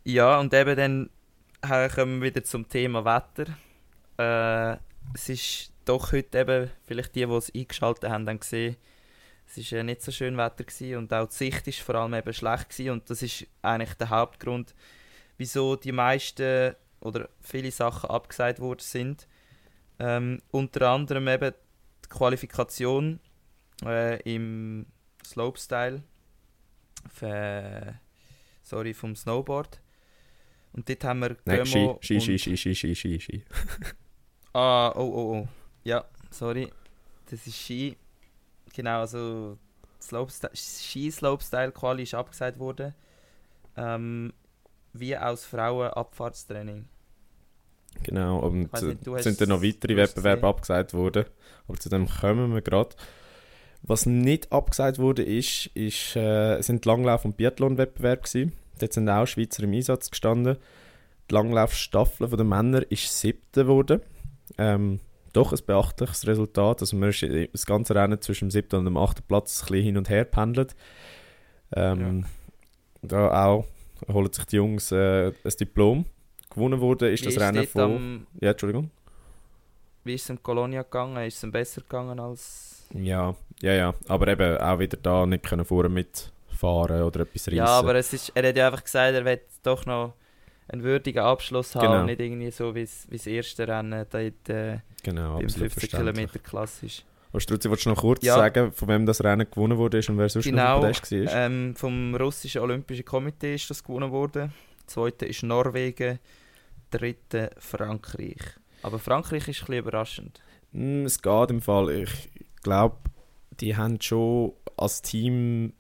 Ja, 0.03 0.39
und 0.41 0.53
eben 0.53 0.77
dann 0.77 1.11
kommen 1.95 2.21
wir 2.21 2.29
wieder 2.29 2.45
zum 2.45 2.69
Thema 2.69 3.05
Wetter. 3.05 3.57
Äh, 4.19 4.77
es 5.15 5.29
ist 5.29 5.73
doch 5.85 6.13
heute 6.13 6.39
eben, 6.39 6.71
vielleicht 6.85 7.15
die, 7.15 7.25
die 7.25 7.33
es 7.33 7.55
eingeschaltet 7.55 8.11
haben, 8.11 8.29
haben 8.29 8.41
gesehen, 8.41 8.77
es 9.57 9.73
war 9.73 9.79
äh, 9.81 9.83
nicht 9.83 10.03
so 10.03 10.13
schön 10.13 10.37
Wetter 10.37 10.65
gewesen 10.65 10.97
und 10.97 11.13
auch 11.13 11.29
die 11.29 11.35
Sicht 11.35 11.67
ist 11.69 11.81
vor 11.81 11.97
allem 11.97 12.15
eben 12.15 12.33
schlecht 12.33 12.71
gewesen 12.71 12.91
und 12.91 13.11
das 13.11 13.23
ist 13.23 13.47
eigentlich 13.63 13.95
der 13.95 14.11
Hauptgrund, 14.11 14.75
wieso 15.37 15.77
die 15.77 15.93
meisten 15.93 16.75
oder 17.01 17.29
viele 17.41 17.71
Sachen 17.71 18.11
abgesagt 18.11 18.61
worden 18.61 18.81
sind. 18.81 19.29
Ähm, 19.99 20.41
unter 20.51 20.91
anderem 20.91 21.29
eben 21.29 21.53
die 22.05 22.09
Qualifikation 22.09 23.21
äh, 23.85 24.21
im 24.23 24.87
Slopestyle, 25.25 26.03
äh, 27.21 27.93
sorry, 28.63 28.95
vom 28.95 29.15
Snowboard. 29.15 29.81
Und 30.73 30.89
dort 30.89 31.05
haben 31.05 31.21
wir 31.21 31.37
nein, 31.45 31.63
Gömo 31.65 31.99
Ski, 32.01 32.21
Ski, 32.21 32.39
Ski, 32.39 32.57
Ski, 32.57 32.75
Ski, 32.75 32.95
Ski, 32.95 33.21
Ski. 33.21 33.45
Ah, 34.53 34.93
oh, 34.95 35.03
oh, 35.03 35.37
oh. 35.37 35.49
Ja, 35.83 36.05
sorry. 36.31 36.71
Das 37.29 37.45
ist 37.45 37.57
Ski. 37.57 37.97
Genau, 38.75 39.01
also 39.01 39.59
Slopestyle, 40.01 40.53
Ski-Slopestyle-Quali 40.55 42.03
ist 42.03 42.15
abgesagt 42.15 42.59
worden. 42.59 42.95
Ähm, 43.77 44.33
wie 44.93 45.17
aus 45.17 45.45
Frauen-Abfahrtstraining. 45.45 46.87
Genau, 48.03 48.39
und 48.41 48.73
nicht, 48.73 49.23
sind 49.23 49.41
dann 49.41 49.49
noch 49.49 49.63
weitere 49.63 49.97
Wettbewerbe 49.97 50.47
abgesagt 50.47 50.95
worden. 50.95 51.25
Aber 51.69 51.79
zu 51.79 51.89
dem 51.89 52.09
kommen 52.09 52.53
wir 52.53 52.63
gerade. 52.63 52.95
Was 53.83 54.07
nicht 54.07 54.53
abgesagt 54.53 54.99
wurde, 54.99 55.23
ist, 55.23 55.67
ist, 55.75 56.17
äh, 56.17 56.61
sind 56.61 56.85
Langlauf- 56.87 57.25
und 57.25 57.37
Biathlon-Wettbewerbe 57.37 58.23
gewesen. 58.23 58.53
Dort 58.79 58.93
sind 58.93 59.09
auch 59.09 59.27
Schweizer 59.27 59.63
im 59.63 59.73
Einsatz 59.73 60.11
gestanden. 60.11 60.57
Die 61.31 61.35
Langlaufstaffel 61.35 62.29
der 62.29 62.45
Männer 62.45 62.91
ist 62.91 63.21
siebte 63.21 63.65
geworden. 63.65 64.01
Ähm, 64.59 65.01
doch 65.35 65.53
ein 65.53 65.59
beachtliches 65.67 66.27
Resultat. 66.27 66.81
Also 66.81 66.97
man 66.97 67.11
ist 67.11 67.23
das 67.53 67.67
ganze 67.67 67.95
Rennen 67.95 68.21
zwischen 68.21 68.47
dem 68.47 68.51
siebten 68.51 68.77
und 68.77 68.85
dem 68.87 68.97
achten 68.97 69.23
Platz 69.29 69.63
ein 69.63 69.67
bisschen 69.69 69.85
hin 69.85 69.97
und 69.99 70.09
her 70.09 70.25
pendelt. 70.25 70.75
Ähm, 71.75 72.25
Da 73.03 73.47
auch 73.47 73.67
holen 74.09 74.33
sich 74.33 74.45
die 74.47 74.57
Jungs 74.57 74.91
äh, 74.93 75.29
ein 75.29 75.53
Diplom. 75.61 76.05
Gewonnen 76.51 76.81
wurde 76.81 77.11
ist 77.11 77.21
Wie 77.23 77.25
das 77.27 77.35
ist 77.35 77.41
Rennen 77.43 77.67
von... 77.67 77.83
am- 77.83 78.27
Ja, 78.41 78.51
Entschuldigung. 78.53 78.91
wie 80.05 80.15
ist 80.15 80.25
es 80.25 80.31
im 80.31 80.43
Colonia 80.43 80.83
gegangen? 80.83 81.17
Ist 81.27 81.43
es 81.43 81.51
besser 81.51 81.81
gegangen 81.83 82.19
als... 82.21 82.87
Ja, 82.95 83.35
ja, 83.61 83.73
ja. 83.73 83.95
Aber 84.09 84.29
eben 84.29 84.57
auch 84.59 84.79
wieder 84.79 84.97
da 85.03 85.27
nicht 85.27 85.45
können 85.45 85.65
vorne 85.65 85.89
mitfahren 85.89 87.03
oder 87.03 87.21
etwas 87.21 87.49
reissen. 87.49 87.57
Ja, 87.57 87.67
aber 87.67 87.95
es 87.97 88.13
ist, 88.13 88.31
er 88.35 88.49
hat 88.49 88.57
ja 88.57 88.67
einfach 88.69 88.85
gesagt, 88.85 89.15
er 89.15 89.25
will 89.25 89.41
doch 89.63 89.85
noch 89.87 90.15
einen 90.69 90.83
würdigen 90.83 91.23
Abschluss 91.23 91.75
haben 91.75 91.83
Genau. 91.87 92.01
und 92.01 92.07
nicht 92.07 92.21
irgendwie 92.21 92.51
so 92.51 92.75
wie 92.75 92.83
das 93.11 93.27
erste 93.27 93.69
Rennen 93.69 94.07
dort, 94.11 94.49
äh, 94.49 94.79
genau, 95.03 95.37
beim 95.37 95.45
absolut 95.45 95.73
50 95.73 95.91
verständlich. 95.91 96.15
Kilometer 96.15 96.39
klassisch. 96.39 97.05
Aber 97.31 97.41
Struzzi, 97.41 97.69
willst 97.71 97.85
du 97.85 97.91
noch 97.91 97.99
kurz 98.01 98.25
Ja. 98.25 98.37
sagen, 98.37 98.73
von 98.73 98.89
wem 98.89 99.07
das 99.07 99.23
Rennen 99.23 99.47
gewonnen 99.51 99.77
wurde 99.77 100.01
und 100.09 100.19
wer 100.19 100.29
sonst 100.29 100.45
Genau, 100.45 100.77
noch 100.77 100.81
Podest 100.83 101.11
war? 101.13 101.33
Ähm, 101.35 101.75
vom 101.77 102.15
russischen 102.15 102.61
Olympischen 102.63 103.05
Komitee 103.05 103.57
ist 103.57 103.69
das 103.69 103.83
gewonnen 103.83 104.11
worden. 104.13 104.53
Zweite 104.87 105.27
ist 105.27 105.43
Norwegen, 105.43 106.19
dritte 106.91 107.51
Frankreich. 107.59 108.39
Aber 108.83 108.99
Frankreich 108.99 109.49
ist 109.49 109.63
ein 109.63 109.67
bisschen 109.67 109.75
überraschend. 109.79 110.41
Mm, 110.73 111.05
es 111.07 111.21
geht 111.21 111.51
im 111.51 111.61
Fall. 111.61 111.91
Ich 111.91 112.31
glaube, 112.63 112.97
die 113.61 113.77
haben 113.77 114.01
schon 114.01 114.53
als 114.77 115.03
Team 115.03 115.73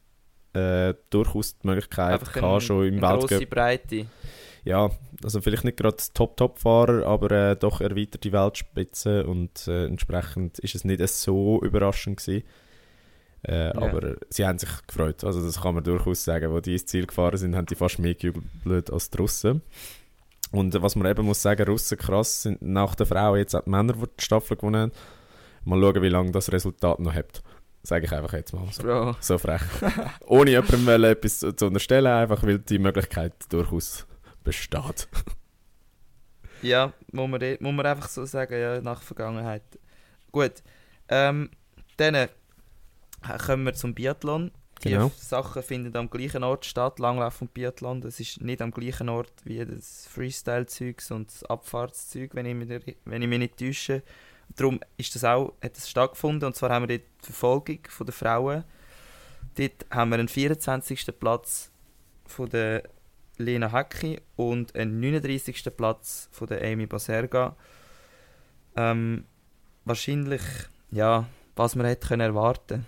äh, 0.55 0.95
durchaus 1.11 1.59
die 1.59 1.67
Möglichkeit 1.67 2.33
gehabt, 2.33 2.63
schon 2.63 2.87
im 2.87 3.01
Weltcup. 3.03 3.49
Breite. 3.51 4.07
Ja, 4.65 4.91
also 5.23 5.41
vielleicht 5.41 5.65
nicht 5.65 5.77
gerade 5.77 5.97
Top-Top-Fahrer, 6.15 7.07
aber 7.07 7.31
äh, 7.31 7.57
doch 7.57 7.81
erweiterte 7.81 8.33
Weltspitze 8.33 9.27
und 9.27 9.69
äh, 9.69 9.87
entsprechend 9.87 10.59
ist 10.59 10.75
es 10.75 10.85
nicht 10.85 11.07
so 11.09 11.61
überraschend 11.63 12.19
gewesen. 12.19 12.45
Äh, 13.47 13.67
ja. 13.67 13.75
Aber 13.75 14.17
sie 14.31 14.47
haben 14.47 14.59
sich 14.59 14.71
gefreut, 14.87 15.23
also 15.23 15.45
das 15.45 15.61
kann 15.61 15.75
man 15.75 15.85
durchaus 15.85 16.25
sagen. 16.25 16.51
Wo 16.51 16.61
die 16.61 16.73
ins 16.73 16.87
Ziel 16.87 17.07
gefahren 17.07 17.37
sind, 17.37 17.55
haben 17.55 17.67
die 17.67 17.75
fast 17.75 17.99
mehr 17.99 18.15
gejubelt 18.15 18.91
als 18.91 19.11
die 19.11 19.19
Russen. 19.19 19.63
Und 20.51 20.81
was 20.81 20.97
man 20.97 21.11
eben 21.11 21.27
muss 21.27 21.43
sagen, 21.43 21.67
Russen 21.69 21.99
krass 21.99 22.43
sind 22.43 22.63
nach 22.63 22.95
der 22.95 23.07
Frau 23.07 23.37
jetzt 23.37 23.55
auch 23.55 23.65
die 23.65 23.71
Männer, 23.71 23.95
die 23.95 24.07
die 24.19 24.25
Staffel 24.25 24.57
gewonnen 24.57 24.83
haben. 24.83 24.93
Mal 25.65 25.81
schauen, 25.81 26.03
wie 26.03 26.09
lange 26.09 26.31
das 26.31 26.53
Resultat 26.53 27.01
noch 27.01 27.15
hat. 27.15 27.43
Sage 27.83 28.07
ich 28.07 28.13
einfach 28.13 28.33
jetzt 28.33 28.55
mal. 28.55 28.67
So, 28.71 29.15
so 29.21 29.37
frech. 29.37 29.63
Ohne 30.27 30.53
jemandem 30.53 31.05
etwas 31.05 31.41
zu, 31.41 31.53
zu 31.53 31.67
unterstellen, 31.67 32.07
einfach 32.07 32.43
weil 32.45 32.61
die 32.61 32.79
Möglichkeit 32.79 33.35
durchaus 33.51 34.07
besteht. 34.45 35.09
ja, 36.63 36.93
muss 37.11 37.29
man, 37.29 37.57
muss 37.61 37.75
man 37.75 37.87
einfach 37.87 38.09
so 38.09 38.25
sagen, 38.25 38.59
ja, 38.59 38.81
nach 38.81 39.03
Vergangenheit. 39.03 39.63
Gut. 40.31 40.63
Ähm, 41.09 41.51
dann 41.97 42.29
kommen 43.45 43.65
wir 43.65 43.75
zum 43.75 43.95
Biathlon. 43.95 44.53
Genau. 44.81 45.11
Die 45.17 45.25
Sachen 45.25 45.63
finden 45.63 45.97
am 45.97 46.11
gleichen 46.11 46.45
Ort 46.45 46.67
statt, 46.67 46.99
Langlauf 46.99 47.41
und 47.41 47.55
Biathlon. 47.55 48.01
Das 48.01 48.21
ist 48.21 48.41
nicht 48.41 48.61
am 48.61 48.71
gleichen 48.71 49.09
Ort 49.09 49.33
wie 49.45 49.65
das 49.65 50.07
Freestyle-Zeug 50.09 51.03
und 51.11 51.29
das 51.29 51.45
Abfahrtszeug, 51.45 52.35
wenn 52.35 52.47
ich, 52.47 52.55
mich, 52.55 52.97
wenn 53.05 53.23
ich 53.23 53.29
mich 53.29 53.39
nicht 53.39 53.57
täusche. 53.59 54.03
Darum 54.57 54.81
ist 54.97 55.15
das 55.15 55.25
auch, 55.25 55.55
hat 55.63 55.77
das 55.77 55.89
stattgefunden. 55.89 56.47
Und 56.47 56.57
zwar 56.57 56.71
haben 56.71 56.87
wir 56.89 56.99
dort 56.99 57.09
die 57.23 57.27
Verfolgung 57.27 57.79
der 58.01 58.13
Frauen. 58.13 58.65
Dort 59.57 59.87
haben 59.91 60.11
wir 60.11 60.19
einen 60.19 60.29
24. 60.29 61.19
Platz 61.19 61.71
von 62.27 62.49
der 62.49 62.83
Lena 63.39 63.73
Hacki 63.73 64.21
und 64.37 64.75
einen 64.75 65.01
39. 65.01 65.77
Platz 65.77 66.29
von 66.33 66.49
der 66.49 66.63
Amy 66.63 66.87
Baserga. 66.87 67.57
Ähm, 68.77 69.25
wahrscheinlich, 69.85 70.43
ja, 70.91 71.29
was 71.57 71.77
man 71.77 71.87
hätte 71.87 72.09
können 72.09 72.21
erwarten 72.21 72.87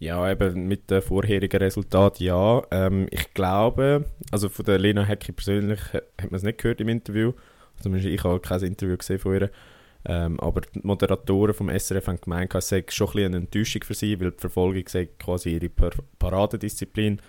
ja, 0.00 0.30
eben 0.30 0.66
mit 0.66 0.90
den 0.90 1.02
vorherigen 1.02 1.58
Resultaten 1.58 2.24
ja. 2.24 2.62
Ähm, 2.70 3.06
ich 3.10 3.34
glaube, 3.34 4.06
also 4.32 4.48
von 4.48 4.64
der 4.64 4.78
Lena 4.78 5.04
Hecki 5.04 5.30
persönlich 5.30 5.80
hat 5.92 6.30
man 6.30 6.36
es 6.36 6.42
nicht 6.42 6.58
gehört 6.58 6.80
im 6.80 6.88
Interview. 6.88 7.34
Zumindest 7.80 8.08
ich 8.08 8.24
habe 8.24 8.40
kein 8.40 8.62
Interview 8.62 8.96
gesehen 8.96 9.18
von 9.18 9.34
ihr. 9.34 9.50
Ähm, 10.06 10.40
aber 10.40 10.62
die 10.62 10.80
Moderatoren 10.82 11.52
vom 11.52 11.68
SRF 11.68 12.06
haben 12.06 12.18
gemeint, 12.18 12.54
es 12.54 12.68
sei 12.70 12.82
schon 12.88 13.10
ein 13.10 13.26
eine 13.26 13.36
Enttäuschung 13.36 13.82
für 13.84 13.92
sie, 13.92 14.18
weil 14.18 14.30
die 14.30 14.40
Verfolgung 14.40 14.84
sei 14.88 15.10
quasi 15.18 15.50
ihre 15.56 15.68
Par 15.68 15.90
Paradedisziplin 16.18 17.20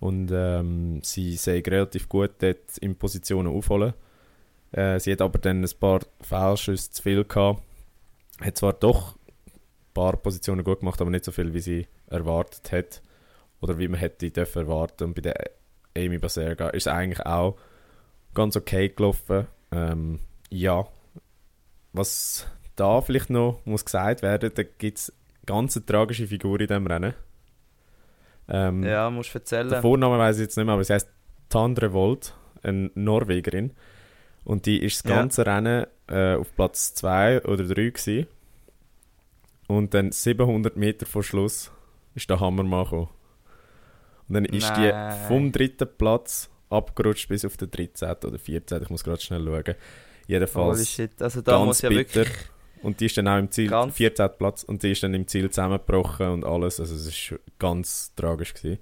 und 0.00 0.30
ähm, 0.32 1.00
sie 1.02 1.36
sei 1.36 1.62
relativ 1.66 2.08
gut 2.08 2.30
dort 2.38 2.78
in 2.80 2.96
Positionen 2.96 3.52
aufholen. 3.52 3.94
Äh, 4.72 5.00
sie 5.00 5.12
hat 5.12 5.20
aber 5.20 5.38
dann 5.38 5.64
ein 5.64 5.70
paar 5.80 6.00
Fehlschüsse 6.20 6.90
zu 6.90 7.02
viel 7.02 7.24
gehabt. 7.24 7.62
Hat 8.40 8.56
zwar 8.56 8.74
doch 8.74 9.16
ein 9.46 9.60
paar 9.94 10.16
Positionen 10.16 10.64
gut 10.64 10.80
gemacht, 10.80 11.00
aber 11.00 11.10
nicht 11.10 11.24
so 11.24 11.32
viel, 11.32 11.54
wie 11.54 11.60
sie 11.60 11.86
erwartet 12.06 12.70
hat 12.72 13.02
oder 13.60 13.78
wie 13.78 13.88
man 13.88 13.98
hätte 13.98 14.30
dürfen 14.30 14.62
erwarten. 14.62 15.04
Und 15.04 15.14
bei 15.14 15.22
der 15.22 15.50
Amy 15.96 16.18
Baserga 16.18 16.68
ist 16.68 16.86
es 16.86 16.92
eigentlich 16.92 17.24
auch 17.26 17.56
ganz 18.34 18.56
okay 18.56 18.88
gelaufen. 18.90 19.46
Ähm, 19.72 20.20
ja, 20.50 20.86
was 21.92 22.46
da 22.76 23.00
vielleicht 23.00 23.30
noch 23.30 23.60
muss 23.64 23.84
gesagt 23.84 24.22
werden, 24.22 24.52
da 24.54 24.62
gibt 24.62 24.98
es 24.98 25.12
ganz 25.46 25.80
tragische 25.84 26.26
Figur 26.28 26.60
in 26.60 26.68
diesem 26.68 26.86
Rennen. 26.86 27.14
Ähm, 28.48 28.82
ja, 28.82 29.10
musst 29.10 29.34
du 29.34 29.38
erzählen. 29.38 29.68
Den 29.68 29.82
Vornamen 29.82 30.18
weiß 30.18 30.36
ich 30.36 30.42
jetzt 30.42 30.56
nicht 30.56 30.64
mehr, 30.64 30.74
aber 30.74 30.84
sie 30.84 30.94
heißt 30.94 31.08
Tandre 31.48 31.92
Volt, 31.92 32.34
eine 32.62 32.90
Norwegerin. 32.94 33.72
Und 34.44 34.66
die 34.66 34.82
ist 34.82 35.04
das 35.04 35.12
ganze 35.12 35.44
ja. 35.44 35.54
Rennen 35.54 35.86
äh, 36.08 36.34
auf 36.34 36.54
Platz 36.54 36.94
2 36.94 37.44
oder 37.44 37.64
3 37.64 37.90
gewesen. 37.90 38.26
Und 39.66 39.92
dann 39.92 40.12
700 40.12 40.76
Meter 40.76 41.04
vor 41.04 41.22
Schluss 41.22 41.70
ist 42.14 42.30
der 42.30 42.40
Hammermann 42.40 42.84
gekommen. 42.84 43.08
Und 44.28 44.34
dann 44.34 44.44
ist 44.46 44.70
Nein. 44.70 45.14
die 45.20 45.26
vom 45.26 45.52
dritten 45.52 45.88
Platz 45.98 46.50
abgerutscht 46.70 47.28
bis 47.28 47.44
auf 47.44 47.56
den 47.56 47.70
13. 47.70 48.10
oder 48.24 48.38
14. 48.38 48.82
Ich 48.82 48.90
muss 48.90 49.04
gerade 49.04 49.20
schnell 49.20 49.44
schauen. 49.44 49.74
Jedenfalls 50.26 51.00
also 51.20 51.40
da 51.40 51.52
ganz 51.64 51.82
ja 51.82 51.88
bitter. 51.88 52.26
Und 52.82 53.00
die 53.00 53.06
ist 53.06 53.16
dann 53.16 53.28
auch 53.28 53.38
im 53.38 53.50
Ziel, 53.50 53.68
ganz 53.68 53.96
14. 53.96 54.30
Platz, 54.38 54.62
und 54.62 54.82
die 54.82 54.92
ist 54.92 55.02
dann 55.02 55.14
im 55.14 55.26
Ziel 55.26 55.50
zusammengebrochen 55.50 56.28
und 56.28 56.44
alles. 56.44 56.80
Also 56.80 56.94
es 56.94 57.30
war 57.30 57.38
ganz 57.58 58.14
tragisch. 58.14 58.54
Gewesen. 58.54 58.78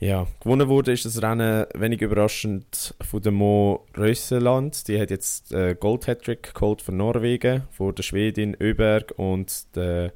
Ja, 0.00 0.26
gewonnen 0.40 0.68
wurde 0.68 0.92
ist 0.92 1.04
das 1.04 1.20
Rennen 1.20 1.66
wenig 1.74 2.00
überraschend 2.00 2.94
von 3.02 3.20
der 3.20 3.32
Mo 3.32 3.86
Rösseland. 3.96 4.88
Die 4.88 4.98
hat 4.98 5.10
jetzt 5.10 5.52
äh, 5.52 5.76
Gold 5.78 6.06
Hattrick 6.06 6.54
geholt 6.54 6.80
von 6.80 6.96
Norwegen, 6.96 7.64
vor 7.70 7.92
der 7.92 8.02
Schwedin 8.02 8.56
Öberg 8.58 9.12
und 9.16 9.76
der 9.76 10.12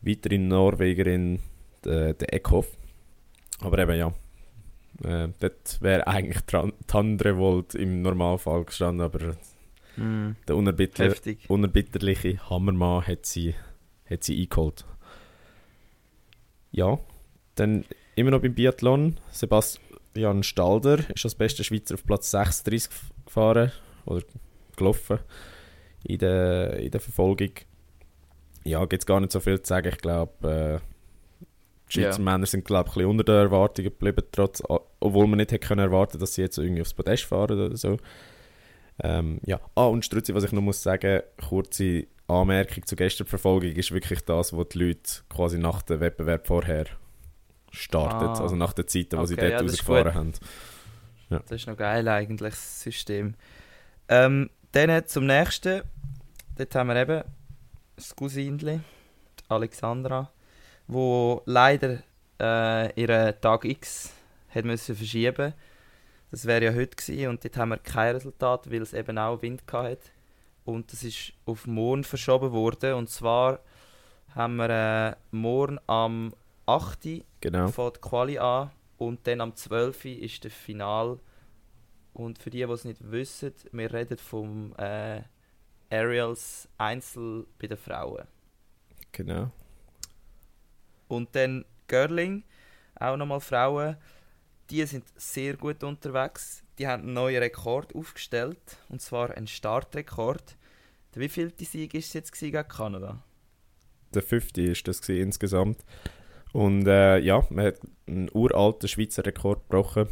weiteren 0.00 0.48
Norwegerin, 0.48 1.40
der, 1.84 2.14
der 2.14 2.32
Eckhoff. 2.32 2.68
Aber 3.60 3.78
eben 3.78 3.98
ja, 3.98 4.08
äh, 5.04 5.28
dort 5.38 5.82
wäre 5.82 6.06
eigentlich 6.06 6.42
Tandrevold 6.86 7.74
im 7.74 8.00
Normalfall 8.02 8.64
gestanden, 8.64 9.04
aber 9.04 9.36
mm. 9.96 10.32
der 10.46 10.56
unerbitter 10.56 11.14
unerbitterliche 11.48 12.38
Hammermann 12.48 13.06
hat 13.06 13.26
sie, 13.26 13.54
hat 14.08 14.24
sie 14.24 14.40
eingeholt. 14.40 14.84
Ja, 16.70 16.98
dann 17.54 17.84
immer 18.16 18.30
noch 18.30 18.40
beim 18.40 18.54
Biathlon. 18.54 19.18
Sebastian 19.30 20.42
Stalder 20.42 20.98
ist 21.14 21.24
als 21.24 21.34
bester 21.34 21.64
Schweizer 21.64 21.94
auf 21.94 22.06
Platz 22.06 22.30
36 22.30 22.90
gefahren 23.26 23.72
oder 24.06 24.22
gelaufen 24.76 25.18
in 26.04 26.18
der, 26.18 26.78
in 26.78 26.90
der 26.90 27.00
Verfolgung 27.00 27.50
ja, 28.64 28.84
gibt 28.84 29.02
es 29.02 29.06
gar 29.06 29.20
nicht 29.20 29.32
so 29.32 29.40
viel 29.40 29.60
zu 29.60 29.68
sagen. 29.68 29.88
Ich 29.88 29.98
glaube, 29.98 30.80
äh, 30.80 31.44
die 31.88 31.92
Schweizer 31.94 32.18
ja. 32.18 32.24
Männer 32.24 32.46
sind 32.46 32.64
glaube 32.64 32.90
ich 32.94 33.04
unter 33.04 33.24
den 33.24 33.34
Erwartungen 33.34 33.90
geblieben, 33.90 34.24
trotz, 34.30 34.62
obwohl 35.00 35.26
man 35.26 35.38
nicht 35.38 35.52
hätte 35.52 35.66
können 35.66 35.80
erwarten, 35.80 36.18
dass 36.18 36.34
sie 36.34 36.42
jetzt 36.42 36.58
irgendwie 36.58 36.82
aufs 36.82 36.94
Podest 36.94 37.24
fahren 37.24 37.58
oder 37.58 37.76
so. 37.76 37.98
Ähm, 39.00 39.40
ja. 39.44 39.60
Ah, 39.74 39.86
und 39.86 40.04
Strutzi, 40.04 40.34
was 40.34 40.44
ich 40.44 40.52
noch 40.52 40.62
muss 40.62 40.82
sagen, 40.82 41.22
kurze 41.48 42.06
Anmerkung 42.28 42.86
zur 42.86 42.96
Gästeverfolgung 42.96 43.72
ist 43.72 43.92
wirklich 43.92 44.20
das, 44.24 44.56
was 44.56 44.68
die 44.68 44.78
Leute 44.78 45.10
quasi 45.28 45.58
nach 45.58 45.82
dem 45.82 46.00
Wettbewerb 46.00 46.46
vorher 46.46 46.86
startet, 47.70 48.28
ah. 48.28 48.42
also 48.42 48.56
nach 48.56 48.72
der 48.72 48.86
Zeit, 48.86 49.12
wo 49.12 49.18
okay, 49.18 49.26
sie 49.26 49.36
dort 49.36 49.50
ja, 49.50 49.60
rausgefahren 49.60 50.14
haben. 50.14 50.32
Ja. 51.30 51.40
Das 51.40 51.52
ist 51.52 51.66
noch 51.66 51.76
geil 51.76 52.06
eigentlich, 52.08 52.54
das 52.54 52.82
System. 52.82 53.34
Ähm, 54.08 54.50
dann 54.72 55.06
zum 55.06 55.26
nächsten, 55.26 55.82
dort 56.56 56.74
haben 56.74 56.88
wir 56.88 56.96
eben 56.96 57.24
das 57.96 58.14
Cousinli, 58.14 58.80
Alexandra, 59.48 60.30
wo 60.86 61.42
leider 61.46 62.02
äh, 62.40 63.00
ihren 63.00 63.40
Tag 63.40 63.64
X 63.64 64.12
hat 64.50 64.64
müssen 64.64 64.96
verschieben 64.96 65.54
Das 66.32 66.46
wäre 66.46 66.64
ja 66.64 66.74
heute 66.74 66.96
gewesen 66.96 67.28
und 67.28 67.44
dort 67.44 67.58
haben 67.58 67.68
wir 67.68 67.76
kein 67.76 68.14
Resultat, 68.14 68.70
weil 68.70 68.80
es 68.80 68.94
eben 68.94 69.18
auch 69.18 69.42
Wind 69.42 69.64
hatte. 69.70 70.00
Und 70.64 70.90
das 70.90 71.04
ist 71.04 71.34
auf 71.44 71.66
morgen 71.66 72.04
verschoben 72.04 72.52
worden. 72.52 72.94
Und 72.94 73.10
zwar 73.10 73.60
haben 74.34 74.56
wir 74.56 74.70
äh, 74.70 75.16
morgen 75.30 75.78
am 75.86 76.32
8. 76.64 77.22
Genau. 77.42 77.68
fängt 77.68 77.96
die 77.96 78.00
Quali 78.00 78.38
an 78.38 78.70
und 78.96 79.26
dann 79.26 79.42
am 79.42 79.54
12. 79.54 80.06
ist 80.06 80.42
das 80.46 80.54
Final. 80.54 81.18
Und 82.14 82.38
für 82.38 82.48
die, 82.48 82.64
die 82.64 82.72
es 82.72 82.86
nicht 82.86 83.10
wissen, 83.10 83.52
wir 83.72 83.92
reden 83.92 84.16
vom 84.16 84.74
äh, 84.78 85.20
Aerials 85.90 86.66
Einzel 86.78 87.46
bei 87.60 87.66
den 87.66 87.76
Frauen. 87.76 88.26
Genau. 89.12 89.50
Und 91.08 91.36
dann 91.36 91.66
Girling, 91.88 92.42
auch 92.98 93.18
nochmal 93.18 93.40
Frauen. 93.40 93.98
Die 94.72 94.86
sind 94.86 95.04
sehr 95.16 95.58
gut 95.58 95.84
unterwegs. 95.84 96.62
Die 96.78 96.86
haben 96.86 97.02
einen 97.02 97.12
neuen 97.12 97.42
Rekord 97.42 97.94
aufgestellt. 97.94 98.78
Und 98.88 99.02
zwar 99.02 99.36
einen 99.36 99.46
Startrekord. 99.46 100.56
Wie 101.14 101.28
viel 101.28 101.50
die 101.50 101.66
Sieg 101.66 101.92
ist 101.92 102.06
es 102.06 102.12
jetzt 102.14 102.32
gegen 102.32 102.66
Kanada? 102.66 103.22
Der 104.14 104.22
fünfte 104.22 104.62
ist 104.62 104.88
das 104.88 105.06
insgesamt. 105.10 105.84
Und 106.54 106.86
äh, 106.86 107.18
ja, 107.18 107.46
man 107.50 107.66
hat 107.66 107.80
einen 108.06 108.30
uralten 108.32 108.88
Schweizer 108.88 109.26
Rekord 109.26 109.68
gebrochen. 109.68 110.08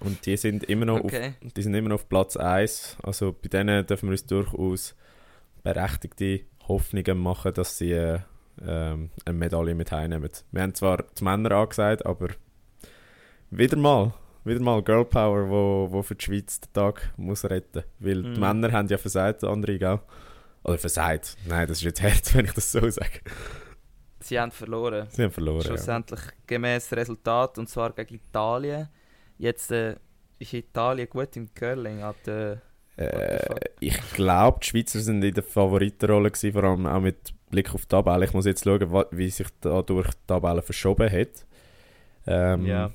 Und 0.00 0.24
die 0.24 0.38
sind 0.38 0.64
immer 0.64 0.86
noch, 0.86 1.04
okay. 1.04 1.34
auf, 1.44 1.52
die 1.52 1.62
sind 1.62 1.74
immer 1.74 1.90
noch 1.90 1.96
auf 1.96 2.08
Platz 2.08 2.38
1. 2.38 2.96
Also 3.02 3.34
bei 3.34 3.48
denen 3.48 3.86
dürfen 3.86 4.08
wir 4.08 4.12
uns 4.12 4.24
durchaus 4.24 4.94
berechtigte 5.62 6.40
Hoffnungen 6.66 7.18
machen, 7.18 7.52
dass 7.52 7.76
sie 7.76 7.92
äh, 7.92 8.20
ähm, 8.66 9.10
eine 9.26 9.38
Medaille 9.38 9.74
mit 9.74 9.92
heimnehmen. 9.92 10.30
Wir 10.50 10.62
haben 10.62 10.74
zwar 10.74 11.02
die 11.18 11.24
Männer 11.24 11.52
angesagt, 11.52 12.06
aber 12.06 12.28
wieder 13.50 13.76
mal, 13.76 14.12
wieder 14.44 14.60
mal 14.60 14.82
Girl 14.82 15.04
Power, 15.04 15.48
wo, 15.48 15.88
wo 15.90 16.02
für 16.02 16.14
die 16.14 16.24
Schweiz 16.24 16.60
den 16.60 16.72
Tag 16.72 17.12
muss 17.16 17.44
retten. 17.44 17.84
Weil 17.98 18.16
mm. 18.16 18.22
die 18.22 18.30
mhm. 18.30 18.40
Männer 18.40 18.72
haben 18.72 18.88
ja 18.88 18.98
versagt, 18.98 19.44
andere, 19.44 19.78
gell? 19.78 20.00
Oder 20.62 20.78
versagt. 20.78 21.36
Nein, 21.46 21.66
das 21.68 21.78
ist 21.78 21.84
jetzt 21.84 22.02
hart, 22.02 22.34
wenn 22.34 22.44
ich 22.46 22.52
das 22.52 22.70
so 22.70 22.88
sage. 22.88 23.20
Sie 24.20 24.38
haben 24.38 24.52
verloren. 24.52 25.06
Sie 25.10 25.22
haben 25.22 25.30
verloren, 25.30 25.62
Schlussendlich 25.62 26.20
ja. 26.20 26.32
gemäß 26.46 26.92
Resultat, 26.92 27.58
und 27.58 27.68
zwar 27.68 27.92
gegen 27.92 28.16
Italien. 28.16 28.88
Jetzt 29.38 29.70
äh, 29.72 29.96
ist 30.38 30.52
Italien 30.52 31.08
gut 31.08 31.34
im 31.36 31.52
Curling? 31.54 32.02
An 32.02 32.14
der, 32.26 32.60
äh, 32.96 33.38
ich 33.80 33.98
glaube, 34.12 34.60
die 34.62 34.66
Schweizer 34.66 35.00
sind 35.00 35.24
in 35.24 35.32
der 35.32 35.42
Favoritenrolle 35.42 36.30
gewesen, 36.30 36.52
vor 36.52 36.64
allem 36.64 36.86
auch 36.86 37.00
mit 37.00 37.32
Blick 37.48 37.74
auf 37.74 37.82
die 37.82 37.88
Tabelle. 37.88 38.26
Ich 38.26 38.34
muss 38.34 38.44
jetzt 38.44 38.64
schauen, 38.64 39.04
wie 39.10 39.30
sich 39.30 39.48
dadurch 39.60 40.10
die 40.10 40.26
Tabelle 40.26 40.60
verschoben 40.60 41.10
hat. 41.10 41.46
Ähm, 42.26 42.66
ja. 42.66 42.90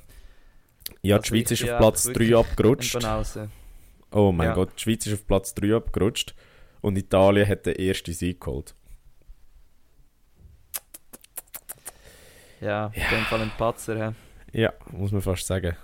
Ja, 0.88 0.96
die 1.02 1.12
also 1.12 1.24
Schweiz 1.24 1.50
ist 1.50 1.64
auf 1.64 1.78
Platz 1.78 2.04
3 2.04 2.36
abgerutscht. 2.36 2.96
Oh 4.12 4.32
mein 4.32 4.48
ja. 4.48 4.54
Gott, 4.54 4.70
die 4.76 4.82
Schweiz 4.82 5.06
ist 5.06 5.14
auf 5.14 5.26
Platz 5.26 5.54
3 5.54 5.76
abgerutscht 5.76 6.34
und 6.80 6.96
Italien 6.96 7.48
hat 7.48 7.66
den 7.66 7.76
ersten 7.76 8.12
Sieg 8.12 8.40
geholt. 8.40 8.74
Ja, 12.60 12.86
in 12.94 13.02
dem 13.10 13.24
Fall 13.24 13.42
ein 13.42 13.52
Patzer. 13.58 14.14
He? 14.52 14.60
Ja, 14.62 14.72
muss 14.90 15.12
man 15.12 15.20
fast 15.20 15.46
sagen. 15.46 15.76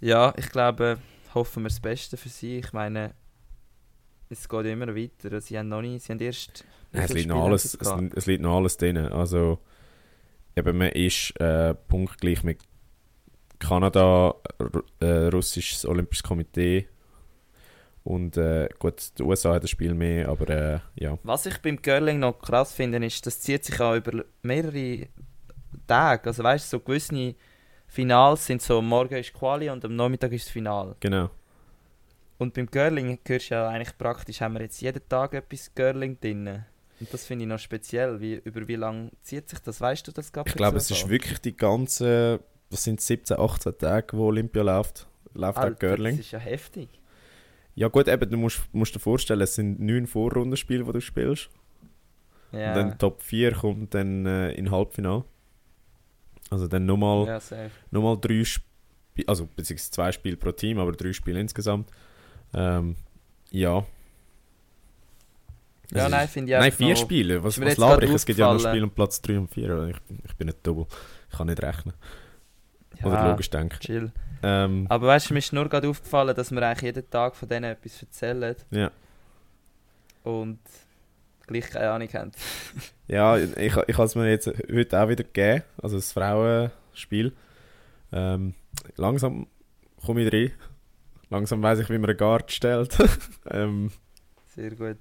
Ja, 0.00 0.32
ich 0.36 0.50
glaube, 0.50 0.98
hoffen 1.34 1.62
wir 1.64 1.68
das 1.68 1.80
Beste 1.80 2.16
für 2.16 2.28
sie. 2.28 2.58
Ich 2.58 2.72
meine, 2.72 3.14
es 4.30 4.48
geht 4.48 4.66
immer 4.66 4.94
weiter. 4.94 5.40
Sie 5.40 5.58
haben 5.58 5.68
noch 5.68 5.82
nicht, 5.82 6.04
sie 6.04 6.12
haben 6.12 6.20
erst... 6.20 6.64
Nein, 6.92 7.04
es, 7.04 7.12
liegt 7.12 7.28
noch 7.28 7.44
alles, 7.44 7.64
es, 7.64 7.78
es, 8.14 8.26
liegt 8.26 8.42
noch 8.42 8.56
alles 8.56 8.76
drin. 8.76 8.96
Also, 8.96 9.58
eben, 10.56 10.78
man 10.78 10.90
ist 10.90 11.38
äh, 11.40 11.74
punktgleich 11.74 12.42
mit 12.44 12.60
Kanada, 13.66 14.34
äh, 15.00 15.28
russisches 15.28 15.86
Olympisches 15.86 16.22
Komitee 16.22 16.88
und 18.04 18.36
äh, 18.36 18.68
gut, 18.78 19.18
die 19.18 19.22
USA 19.22 19.54
hat 19.54 19.62
das 19.62 19.70
Spiel 19.70 19.94
mehr, 19.94 20.28
aber 20.28 20.48
äh, 20.50 20.80
ja. 20.96 21.18
Was 21.22 21.46
ich 21.46 21.56
beim 21.62 21.80
Curling 21.80 22.18
noch 22.18 22.38
krass 22.38 22.74
finde, 22.74 23.04
ist, 23.04 23.26
das 23.26 23.40
zieht 23.40 23.64
sich 23.64 23.80
auch 23.80 23.94
über 23.94 24.24
mehrere 24.42 25.08
Tage. 25.86 26.26
Also 26.28 26.44
weißt 26.44 26.66
du, 26.66 26.76
so 26.76 26.80
gewisse 26.80 27.34
Finals 27.86 28.44
sind 28.44 28.60
so, 28.60 28.82
morgen 28.82 29.14
ist 29.14 29.32
Quali 29.32 29.70
und 29.70 29.82
am 29.86 29.96
Nachmittag 29.96 30.32
ist 30.32 30.46
das 30.46 30.52
Final. 30.52 30.96
Genau. 31.00 31.30
Und 32.36 32.52
beim 32.52 32.70
Curling 32.70 33.18
hörst 33.26 33.50
du 33.50 33.54
ja 33.54 33.68
eigentlich 33.68 33.96
praktisch, 33.96 34.42
haben 34.42 34.54
wir 34.54 34.62
jetzt 34.62 34.82
jeden 34.82 35.08
Tag 35.08 35.32
etwas 35.32 35.74
Curling 35.74 36.20
drin. 36.20 36.62
Und 37.00 37.12
das 37.12 37.24
finde 37.24 37.44
ich 37.44 37.48
noch 37.48 37.58
speziell. 37.58 38.20
Wie, 38.20 38.34
über 38.34 38.68
wie 38.68 38.76
lange 38.76 39.12
zieht 39.22 39.48
sich 39.48 39.60
das? 39.60 39.80
Weißt 39.80 40.06
du 40.06 40.12
das 40.12 40.30
gerade? 40.30 40.48
Ich 40.50 40.56
glaube, 40.56 40.76
es 40.76 40.90
ist 40.90 41.08
wirklich 41.08 41.38
die 41.38 41.56
ganze 41.56 42.40
das 42.74 42.82
sind 42.82 43.00
17, 43.00 43.38
18 43.38 43.78
Tage, 43.78 44.16
wo 44.16 44.26
Olympia 44.26 44.62
läuft. 44.62 45.06
Läuft 45.32 45.58
Alter, 45.58 45.74
auch 45.74 45.78
Curling. 45.78 46.16
Das 46.16 46.26
ist 46.26 46.32
ja 46.32 46.40
heftig. 46.40 46.88
Ja 47.76 47.86
gut, 47.86 48.08
eben, 48.08 48.28
du 48.28 48.36
musst, 48.36 48.62
musst 48.72 48.96
dir 48.96 48.98
vorstellen, 48.98 49.40
es 49.42 49.54
sind 49.54 49.78
neun 49.78 50.08
Vorrundenspiele, 50.08 50.82
die 50.82 50.92
du 50.92 51.00
spielst. 51.00 51.50
Ja. 52.50 52.70
Und 52.70 52.76
dann 52.76 52.98
Top 52.98 53.22
4 53.22 53.52
kommt 53.52 53.94
dann 53.94 54.26
äh, 54.26 54.52
in 54.52 54.72
Halbfinale. 54.72 55.24
Also 56.50 56.66
dann 56.66 56.84
nochmal 56.84 57.26
ja, 57.26 57.40
nochmal 57.92 58.18
drei 58.20 58.42
Spiele, 58.44 59.28
also 59.28 59.46
beziehungsweise 59.46 59.90
zwei 59.92 60.10
Spiele 60.12 60.36
pro 60.36 60.50
Team, 60.50 60.78
aber 60.78 60.92
drei 60.92 61.12
Spiele 61.12 61.40
insgesamt. 61.40 61.88
Ähm, 62.52 62.96
ja. 63.50 63.86
Ja, 65.92 66.08
nein, 66.08 66.26
finde 66.26 66.52
ich. 66.52 66.58
Nein, 66.58 66.72
vier 66.72 66.96
Spiele. 66.96 67.44
Was, 67.44 67.60
was 67.60 67.76
laber 67.76 68.02
ich? 68.02 68.10
Es 68.10 68.26
gibt 68.26 68.40
ja 68.40 68.52
noch 68.52 68.58
Spiele 68.58 68.82
um 68.82 68.90
Platz 68.90 69.22
3 69.22 69.38
und 69.38 69.48
4. 69.48 69.90
Ich, 69.90 70.16
ich 70.24 70.36
bin 70.36 70.46
nicht 70.46 70.66
double. 70.66 70.86
Ich 71.30 71.36
kann 71.36 71.46
nicht 71.46 71.62
rechnen. 71.62 71.94
Ja, 73.04 73.10
Oder 73.10 73.30
logisch 73.30 73.50
denken. 73.50 73.78
Chill. 73.80 74.12
Ähm, 74.42 74.86
Aber 74.88 75.06
weißt 75.08 75.30
du, 75.30 75.34
mir 75.34 75.38
ist 75.38 75.52
nur 75.52 75.68
gerade 75.68 75.88
aufgefallen, 75.88 76.34
dass 76.34 76.50
wir 76.50 76.62
eigentlich 76.62 76.82
jeden 76.82 77.08
Tag 77.10 77.34
von 77.34 77.48
denen 77.48 77.64
etwas 77.64 78.02
erzählen. 78.02 78.56
Ja. 78.70 78.90
Und 80.22 80.58
gleich 81.46 81.70
keine 81.70 81.90
Ahnung 81.90 82.08
haben. 82.12 82.32
ja, 83.08 83.36
ich, 83.36 83.56
ich 83.56 83.96
habe 83.96 84.04
es 84.04 84.14
mir 84.14 84.30
jetzt 84.30 84.46
heute 84.46 85.02
auch 85.02 85.08
wieder 85.08 85.24
gegeben, 85.24 85.62
also 85.82 85.96
das 85.96 86.12
Frauenspiel. 86.12 87.32
Ähm, 88.12 88.54
langsam 88.96 89.46
komme 90.04 90.22
ich 90.22 90.32
rein. 90.32 90.52
Langsam 91.30 91.62
weiß 91.62 91.80
ich, 91.80 91.88
wie 91.88 91.98
man 91.98 92.10
eine 92.10 92.16
Guard 92.16 92.52
stellt. 92.52 92.96
ähm, 93.50 93.90
Sehr 94.54 94.70
gut. 94.70 94.98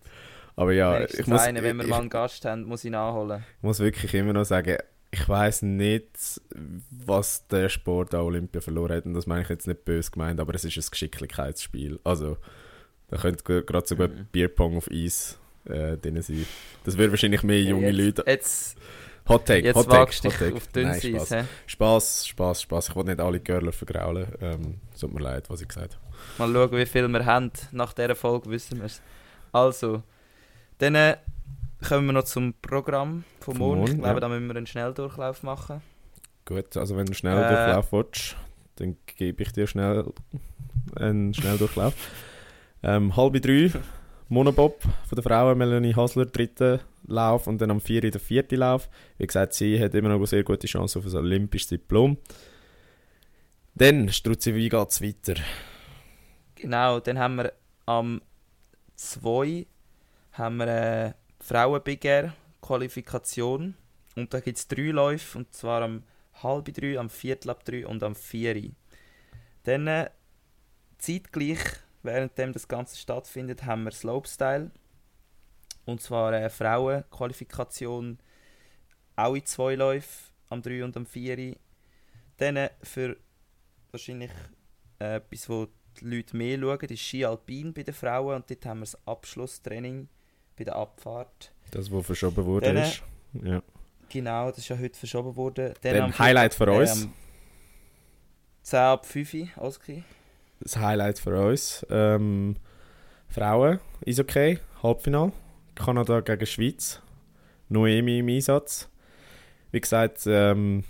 Aber 0.56 0.72
ja, 0.72 1.02
ich 1.02 1.28
muss... 1.28 1.42
Eine, 1.42 1.64
wenn 1.64 1.78
wir 1.78 1.84
ich, 1.84 1.90
mal 1.90 2.00
einen 2.00 2.10
Gast 2.10 2.46
haben, 2.46 2.64
muss 2.64 2.84
ich 2.86 2.92
nachholen. 2.92 3.44
Ich 3.58 3.64
muss 3.64 3.80
wirklich 3.80 4.14
immer 4.14 4.34
noch 4.34 4.46
sagen, 4.46 4.78
ich 5.14 5.30
weiß 5.30 5.62
nicht, 5.62 6.42
was 6.90 7.46
der 7.48 7.70
Sport 7.70 8.16
an 8.16 8.22
Olympia 8.22 8.62
verloren 8.62 8.98
hat. 8.98 9.06
Und 9.06 9.14
das 9.14 9.28
meine 9.28 9.44
ich 9.44 9.50
jetzt 9.50 9.68
nicht 9.68 9.86
böse 9.86 10.10
gemeint, 10.10 10.40
aber 10.40 10.56
es 10.56 10.66
ist 10.66 10.76
ein 10.76 10.90
Geschicklichkeitsspiel. 10.90 12.00
Also, 12.04 12.38
da 13.10 13.18
könnte 13.18 13.64
gerade 13.64 13.88
sogar 13.88 14.08
mhm. 14.08 14.26
Bierpong 14.32 14.76
auf 14.76 14.90
Eis 14.92 15.38
äh, 15.66 15.98
drin 15.98 16.20
sein. 16.24 16.48
Das 16.84 16.98
würde 16.98 17.12
wahrscheinlich 17.12 17.44
mehr 17.44 17.62
junge 17.62 17.92
jetzt, 17.92 17.98
Leute. 17.98 18.24
Jetzt, 18.26 18.78
Hot 19.30 19.46
Take, 19.46 19.68
jetzt 19.68 19.76
Hot 19.76 19.88
Take, 19.88 20.12
Hot 20.12 20.40
Take. 20.40 20.56
auf 20.56 20.68
dünnes 20.70 21.04
Spaß. 21.04 21.32
Eis. 21.32 21.46
Spaß, 21.68 22.28
Spaß, 22.28 22.62
Spaß. 22.64 22.90
Ich 22.90 22.96
will 22.96 23.04
nicht 23.04 23.20
alle 23.20 23.40
Girler 23.40 23.72
vergraulen. 23.72 24.28
Ähm, 24.42 24.80
tut 25.00 25.14
mir 25.14 25.22
leid, 25.22 25.48
was 25.52 25.62
ich 25.62 25.68
gesagt 25.68 25.94
habe. 25.94 26.52
Mal 26.52 26.52
schauen, 26.52 26.80
wie 26.80 26.86
viel 26.88 27.08
wir 27.08 27.26
haben. 27.26 27.52
Nach 27.72 27.94
dieser 27.94 28.16
Folge 28.16 28.50
wissen 28.50 28.80
wir 28.80 28.86
es. 28.86 29.00
Also, 29.52 30.02
dann 30.80 30.96
äh, 30.96 31.18
kommen 31.84 32.06
wir 32.08 32.14
noch 32.14 32.24
zum 32.24 32.54
Programm 32.62 33.24
vom, 33.40 33.56
vom 33.56 33.68
Morgen. 33.78 33.84
Ich 33.84 33.98
glaube, 34.00 34.08
ja. 34.16 34.20
da 34.20 34.30
müssen 34.30 34.48
wir 34.48 34.56
einen 34.56 34.68
Schnelldurchlauf 34.68 35.44
machen. 35.44 35.82
Gut, 36.46 36.76
also 36.76 36.96
wenn 36.96 37.06
du 37.06 37.12
einen 37.12 37.16
Schnelldurchlauf 37.16 37.88
äh, 37.88 37.92
willst, 37.92 38.36
dann 38.76 38.98
gebe 39.06 39.44
ich 39.44 39.52
dir 39.52 39.68
schnell 39.68 40.06
einen 40.96 41.34
Schnelldurchlauf. 41.34 41.94
ähm, 42.84 43.16
halb 43.16 43.42
drei, 43.42 43.72
Monobob 44.30 44.82
von 44.82 45.16
der 45.16 45.24
Frauen, 45.24 45.58
Melanie 45.58 45.96
Hasler, 45.96 46.26
dritter 46.26 46.80
Lauf 47.06 47.48
und 47.48 47.62
dann 47.62 47.72
am 47.72 47.82
4 47.82 48.02
der 48.02 48.20
vierte 48.20 48.56
Lauf. 48.56 48.90
Wie 49.18 49.28
gesagt, 49.28 49.54
sie 49.54 49.80
hat 49.80 49.94
immer 49.94 50.10
noch 50.10 50.16
eine 50.16 50.28
sehr 50.28 50.44
gute 50.44 50.68
Chance 50.68 51.00
auf 51.00 51.06
ein 51.06 51.16
olympisches 51.16 51.70
Diplom. 51.70 52.18
Dann, 53.76 54.10
Struzzi, 54.10 54.56
wie 54.56 54.70
geht 54.70 54.90
es 54.90 55.02
weiter? 55.02 55.36
Genau, 56.56 57.00
dann 57.00 57.20
haben 57.20 57.36
wir 57.36 57.54
am 57.86 58.22
2 58.96 59.66
haben 60.34 60.58
wir 60.58 60.68
äh, 60.68 61.14
Frauen 61.44 61.82
Big 61.84 62.06
Air 62.06 62.34
Qualifikation. 62.62 63.76
Und 64.16 64.34
da 64.34 64.40
gibt 64.40 64.58
es 64.58 64.68
drei 64.68 64.92
Läufe, 64.92 65.40
und 65.40 65.54
zwar 65.54 65.82
am 65.82 66.04
halb 66.42 66.74
drei, 66.74 66.98
am 66.98 67.10
viertel 67.10 67.50
ab 67.50 67.66
drei 67.66 67.86
und 67.86 68.02
am 68.02 68.16
vier. 68.16 68.72
Dann 69.64 69.88
äh, 69.88 70.10
zeitgleich, 71.00 71.60
währenddem 72.02 72.54
das 72.54 72.70
Ganze 72.70 72.98
stattfindet, 72.98 73.66
haben 73.66 73.84
wir 73.84 73.92
Slopestyle. 73.92 74.72
Und 75.86 76.02
zwar 76.02 76.32
äh, 76.32 76.50
Frauen-Qualifikation, 76.50 78.20
auch 79.18 79.36
in 79.36 79.46
zwei 79.46 79.76
Läufen, 79.76 80.32
am 80.50 80.62
3 80.62 80.86
und 80.86 80.96
am 80.96 81.06
4. 81.06 81.58
Dann 82.38 82.56
äh, 82.56 82.70
für 82.82 83.18
wahrscheinlich 83.92 84.32
äh, 85.00 85.18
etwas, 85.18 85.50
wo 85.50 85.68
die 86.00 86.06
Leute 86.06 86.38
mehr 86.38 86.58
schauen, 86.58 86.90
ist 86.90 87.02
Ski 87.02 87.26
Alpin 87.26 87.74
bei 87.74 87.84
den 87.84 87.94
Frauen. 87.94 88.36
Und 88.38 88.50
dort 88.50 88.66
haben 88.66 88.80
wir 88.80 88.86
das 88.86 89.06
Abschlusstraining 89.06 90.08
bei 90.58 90.64
der 90.64 90.76
Abfahrt. 90.76 91.52
Das, 91.72 91.92
was 91.92 92.06
verschoben 92.06 92.46
wurde, 92.46 92.74
Dann, 92.74 92.78
ist. 92.78 93.02
Ja. 93.44 93.62
Genau, 94.10 94.50
das 94.50 94.60
ist 94.60 94.70
ja 94.70 94.78
heute 94.78 94.98
verschoben 94.98 95.36
worden. 95.36 95.74
Dann 95.82 95.96
Dann 95.96 96.20
Highlight 96.20 96.54
für 96.54 96.72
uns. 96.72 97.04
Ähm, 97.04 97.14
10 98.64 98.80
ab 98.80 99.06
5, 99.06 99.58
Oski. 99.58 100.04
Das 100.60 100.78
Highlight 100.78 101.20
für 101.20 101.36
uns. 101.50 101.86
Ähm, 101.90 102.56
Frauen, 103.28 103.80
ist 104.02 104.20
okay, 104.20 104.60
Halbfinal. 104.82 105.32
Kanada 105.76 106.22
gegen 106.22 106.46
Schweiz. 106.46 107.02
Noemi 107.70 108.20
im 108.20 108.30
Einsatz. 108.30 108.88
Wie 109.72 109.82
gesagt, 109.82 110.22
ähm, 110.28 110.84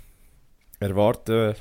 erwarten, 0.79 1.55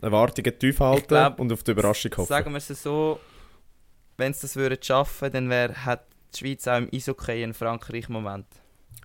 Erwartungen 0.00 0.58
tief 0.58 0.80
halten 0.80 1.08
glaub, 1.08 1.38
und 1.38 1.52
auf 1.52 1.62
die 1.62 1.72
Überraschung 1.72 2.10
hoffen. 2.16 2.28
Sagen 2.28 2.50
wir 2.50 2.56
es 2.56 2.68
so, 2.68 3.20
wenn 4.16 4.32
sie 4.32 4.68
das 4.68 4.86
schaffen 4.86 5.20
würden, 5.20 5.32
dann 5.32 5.50
wär, 5.50 5.84
hat 5.84 6.06
die 6.34 6.38
Schweiz 6.38 6.66
auch 6.68 6.78
im 6.78 6.88
Eishockey 6.92 7.42
ein 7.42 7.54
Frankreich-Moment. 7.54 8.46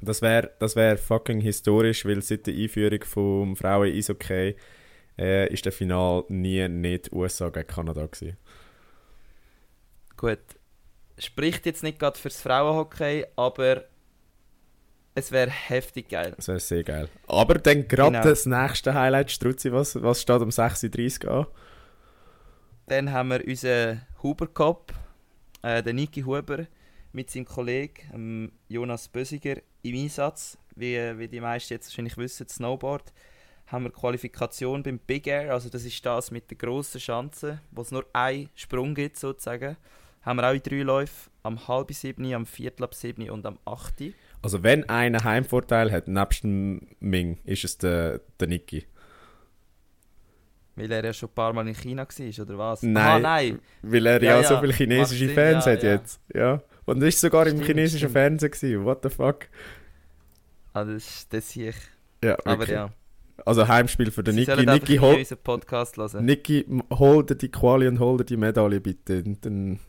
Das 0.02 0.22
wäre 0.22 0.52
das 0.60 0.76
wär 0.76 0.98
fucking 0.98 1.42
historisch, 1.42 2.06
weil 2.06 2.22
seit 2.22 2.48
der 2.48 2.54
Einführung 2.54 3.04
vom 3.04 3.56
Frauen-Eishockey 3.56 4.56
äh, 5.18 5.52
ist 5.52 5.66
der 5.66 5.72
Final 5.72 6.24
nie 6.30 6.68
nicht 6.68 7.12
USA 7.12 7.50
gegen 7.50 7.68
Kanada 7.68 8.06
gewesen. 8.06 8.38
Gut, 10.16 10.40
spricht 11.18 11.66
jetzt 11.66 11.84
nicht 11.84 12.00
gerade 12.00 12.20
fürs 12.20 12.42
Frauenhockey, 12.42 13.26
aber 13.36 13.86
es 15.16 15.32
wäre 15.32 15.50
heftig 15.50 16.10
geil. 16.10 16.36
Es 16.38 16.48
wäre 16.48 16.60
sehr 16.60 16.84
geil. 16.84 17.10
Aber 17.28 17.56
dann 17.56 17.88
gerade 17.88 18.12
genau. 18.12 18.24
das 18.24 18.46
nächste 18.46 18.94
Highlight, 18.94 19.32
Struzzi, 19.32 19.72
was, 19.72 20.02
was 20.02 20.22
steht 20.22 20.42
um 20.42 20.50
6.30 20.50 21.26
Uhr 21.26 21.32
an? 21.32 21.48
Dann 22.86 23.12
haben 23.12 23.30
wir 23.30 23.46
unseren 23.46 24.06
Huber 24.22 24.48
Cup, 24.48 24.94
äh, 25.64 25.82
den 25.82 25.96
Niki 25.96 26.22
Huber, 26.22 26.68
mit 27.12 27.30
seinem 27.30 27.46
Kollegen 27.46 28.52
Jonas 28.68 29.08
Bösiger 29.08 29.58
im 29.84 29.96
Einsatz. 29.96 30.58
Wie, 30.76 30.96
wie 31.18 31.28
die 31.28 31.42
meisten 31.42 31.74
jetzt 31.74 31.90
wahrscheinlich 31.90 32.18
wissen, 32.18 32.48
Snowboard 32.48 33.14
haben 33.68 33.84
wir 33.84 33.92
Qualifikation 33.92 34.82
beim 34.82 34.98
Big 34.98 35.28
Air, 35.28 35.54
also 35.54 35.70
das 35.70 35.84
ist 35.84 36.06
das 36.06 36.32
mit 36.32 36.50
der 36.50 36.58
grossen 36.58 37.02
Schanze, 37.02 37.60
wo 37.72 37.82
es 37.82 37.92
nur 37.92 38.06
einen 38.14 38.50
Sprung 38.56 38.96
gibt 38.96 39.18
sozusagen. 39.18 39.78
Haben 40.22 40.38
wir 40.40 40.50
auch 40.50 40.54
in 40.54 40.64
drei 40.64 40.82
Läufe, 40.82 41.30
am 41.44 41.68
halb 41.68 41.92
sieben, 41.94 42.34
am 42.34 42.46
viertel 42.46 42.84
ab 42.84 42.96
sieben 42.96 43.30
und 43.30 43.46
am 43.46 43.60
achten. 43.66 44.14
Also 44.42 44.64
wenn 44.64 44.88
einer 44.90 45.24
Heimvorteil 45.24 45.92
hat, 45.92 46.08
nebst 46.08 46.44
dem 46.44 46.88
Ming, 47.00 47.40
ist 47.44 47.64
es 47.64 47.78
der, 47.78 48.22
der 48.40 48.48
Niki. 48.48 48.86
Weil 50.76 50.92
er 50.92 51.04
ja 51.04 51.14
schon 51.14 51.30
ein 51.30 51.36
paar 51.36 51.54
Mal 51.54 51.68
in 51.68 51.76
China 51.76 52.08
war, 52.08 52.46
oder 52.46 52.58
was? 52.58 52.84
Nein. 52.84 53.04
Ah, 53.04 53.20
nein. 53.20 53.60
Weil 53.82 54.06
er 54.06 54.22
Ja, 54.22 54.42
ja, 54.42 54.44
so 54.44 54.60
viele 54.60 54.74
chinesische 54.74 55.30
Fans 55.30 55.66
ja, 55.66 55.72
hat 55.72 55.84
ja. 55.84 55.90
jetzt. 55.92 56.22
Ja. 56.34 56.62
Und 56.88 57.02
er 57.02 57.10
ist 57.10 57.20
sogar 57.22 57.46
im 57.46 57.58
Stimmt, 57.58 57.66
chinesischen 57.68 57.98
stimmt. 58.00 58.14
Fernsehen 58.14 58.52
gewesen. 58.52 58.86
What 58.86 59.04
the 59.04 59.10
fuck? 59.10 59.48
Ah, 60.74 60.84
das, 60.86 61.28
das 61.30 61.50
sehe 61.52 61.70
ich. 61.70 61.76
Ja, 62.24 62.38
Aber 62.46 62.68
ja. 62.68 62.92
Also 63.46 63.68
Heimspiel 63.68 64.10
für 64.10 64.24
den 64.24 64.34
Sie 64.36 64.42
Niki. 64.48 64.66
Niki, 64.66 64.98
hol, 64.98 65.16
unseren 65.16 65.38
Podcast 65.40 65.98
hören. 65.98 66.26
Niki, 66.26 66.66
hol 66.92 67.24
dir 67.26 67.36
die 67.36 67.50
Quali 67.52 67.88
und 67.88 68.00
hol 68.00 68.18
dir 68.18 68.24
die 68.26 68.38
Medaille 68.38 68.80
bitte. 68.82 69.22
Und 69.24 69.46
dann, 69.46 69.80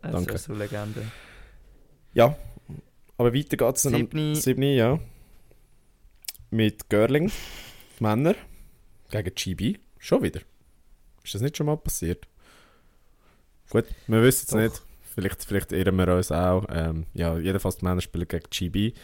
Das 0.00 0.12
danke. 0.12 0.34
ist 0.34 0.44
so 0.44 0.52
eine 0.54 0.64
Legende. 0.64 1.02
ja, 2.14 2.36
aber 3.18 3.32
weiter 3.34 3.56
geht 3.56 3.76
es 3.76 3.82
dann 3.82 3.94
am 3.94 4.00
Siebni. 4.00 4.34
7. 4.34 4.62
ja. 4.62 4.98
Mit 6.50 6.88
Görling, 6.90 7.30
Männer, 8.00 8.34
gegen 9.10 9.34
GB. 9.34 9.78
Schon 9.98 10.22
wieder. 10.22 10.40
Ist 11.22 11.34
das 11.34 11.40
nicht 11.42 11.56
schon 11.56 11.66
mal 11.66 11.76
passiert? 11.76 12.26
Gut, 13.70 13.84
wir 14.08 14.22
wissen 14.22 14.46
es 14.48 14.54
nicht. 14.54 14.82
Vielleicht, 15.14 15.44
vielleicht 15.44 15.72
irren 15.72 15.96
wir 15.96 16.08
uns 16.08 16.32
auch. 16.32 16.64
Ähm, 16.70 17.06
ja, 17.12 17.36
jedenfalls 17.38 17.78
die 17.78 17.84
Männer 17.84 18.00
spielen 18.00 18.28
gegen 18.28 18.48
GB. 18.48 18.94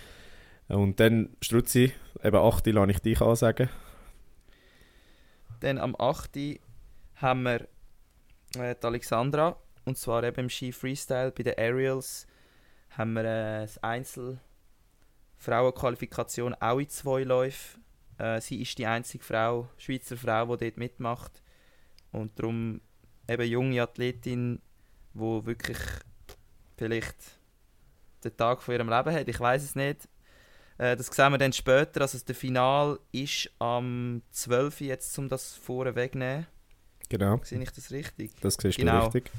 Und 0.69 1.01
dann, 1.01 1.37
Struzzi, 1.43 1.93
eben 2.23 2.37
8. 2.37 2.67
lasse 2.69 2.91
ich 2.91 2.99
dich 3.01 3.21
ansagen. 3.21 3.69
Dann 5.61 5.79
am 5.79 5.97
8. 5.99 6.61
haben 7.17 7.43
wir 7.43 7.69
äh, 8.57 8.75
die 8.75 8.87
Alexandra. 8.87 9.57
Und 9.85 9.99
zwar 9.99 10.23
eben 10.25 10.41
im 10.41 10.51
Ski 10.51 10.73
Freestyle 10.73 11.31
bei 11.31 11.43
den 11.43 11.59
Aerials 11.59 12.27
haben 12.91 13.15
wir 13.15 13.25
äh, 13.25 13.61
das 13.63 13.83
Einzel 13.83 14.41
Frauenqualifikation 15.37 16.55
auch 16.55 16.79
in 16.79 16.89
zwei 16.89 17.23
Läufen. 17.23 17.85
Äh, 18.19 18.41
sie 18.41 18.61
ist 18.61 18.77
die 18.79 18.87
einzige 18.87 19.25
Frau, 19.25 19.69
Schweizer 19.79 20.17
Frau, 20.17 20.57
die 20.57 20.65
dort 20.67 20.77
mitmacht. 20.79 21.43
Und 22.13 22.39
darum 22.39 22.81
eben 23.29 23.49
junge 23.49 23.83
Athletin, 23.83 24.61
die 25.19 25.47
wirklich 25.47 25.79
vielleicht 26.77 27.17
den 28.25 28.37
Tag 28.37 28.63
von 28.63 28.75
ihrem 28.75 28.89
Leben 28.89 29.13
hat. 29.13 29.29
Ich 29.29 29.39
weiß 29.41 29.63
es 29.63 29.75
nicht. 29.75 30.09
Äh, 30.79 30.97
das 30.97 31.07
sehen 31.09 31.33
wir 31.33 31.39
dann 31.39 31.53
später. 31.53 32.01
Also 32.03 32.19
das 32.25 32.37
Final 32.37 32.99
ist 33.13 33.51
am 33.59 34.23
12. 34.31 34.81
jetzt, 34.83 35.19
um 35.19 35.29
das 35.29 35.55
vorne 35.55 35.95
wegzunehmen. 35.95 36.47
Genau, 37.09 37.41
Sehe 37.43 37.63
ich 37.63 37.71
das 37.71 37.91
richtig? 37.91 38.33
das 38.41 38.55
siehst 38.61 38.79
Genau. 38.79 39.09
du 39.09 39.15
richtig. 39.15 39.33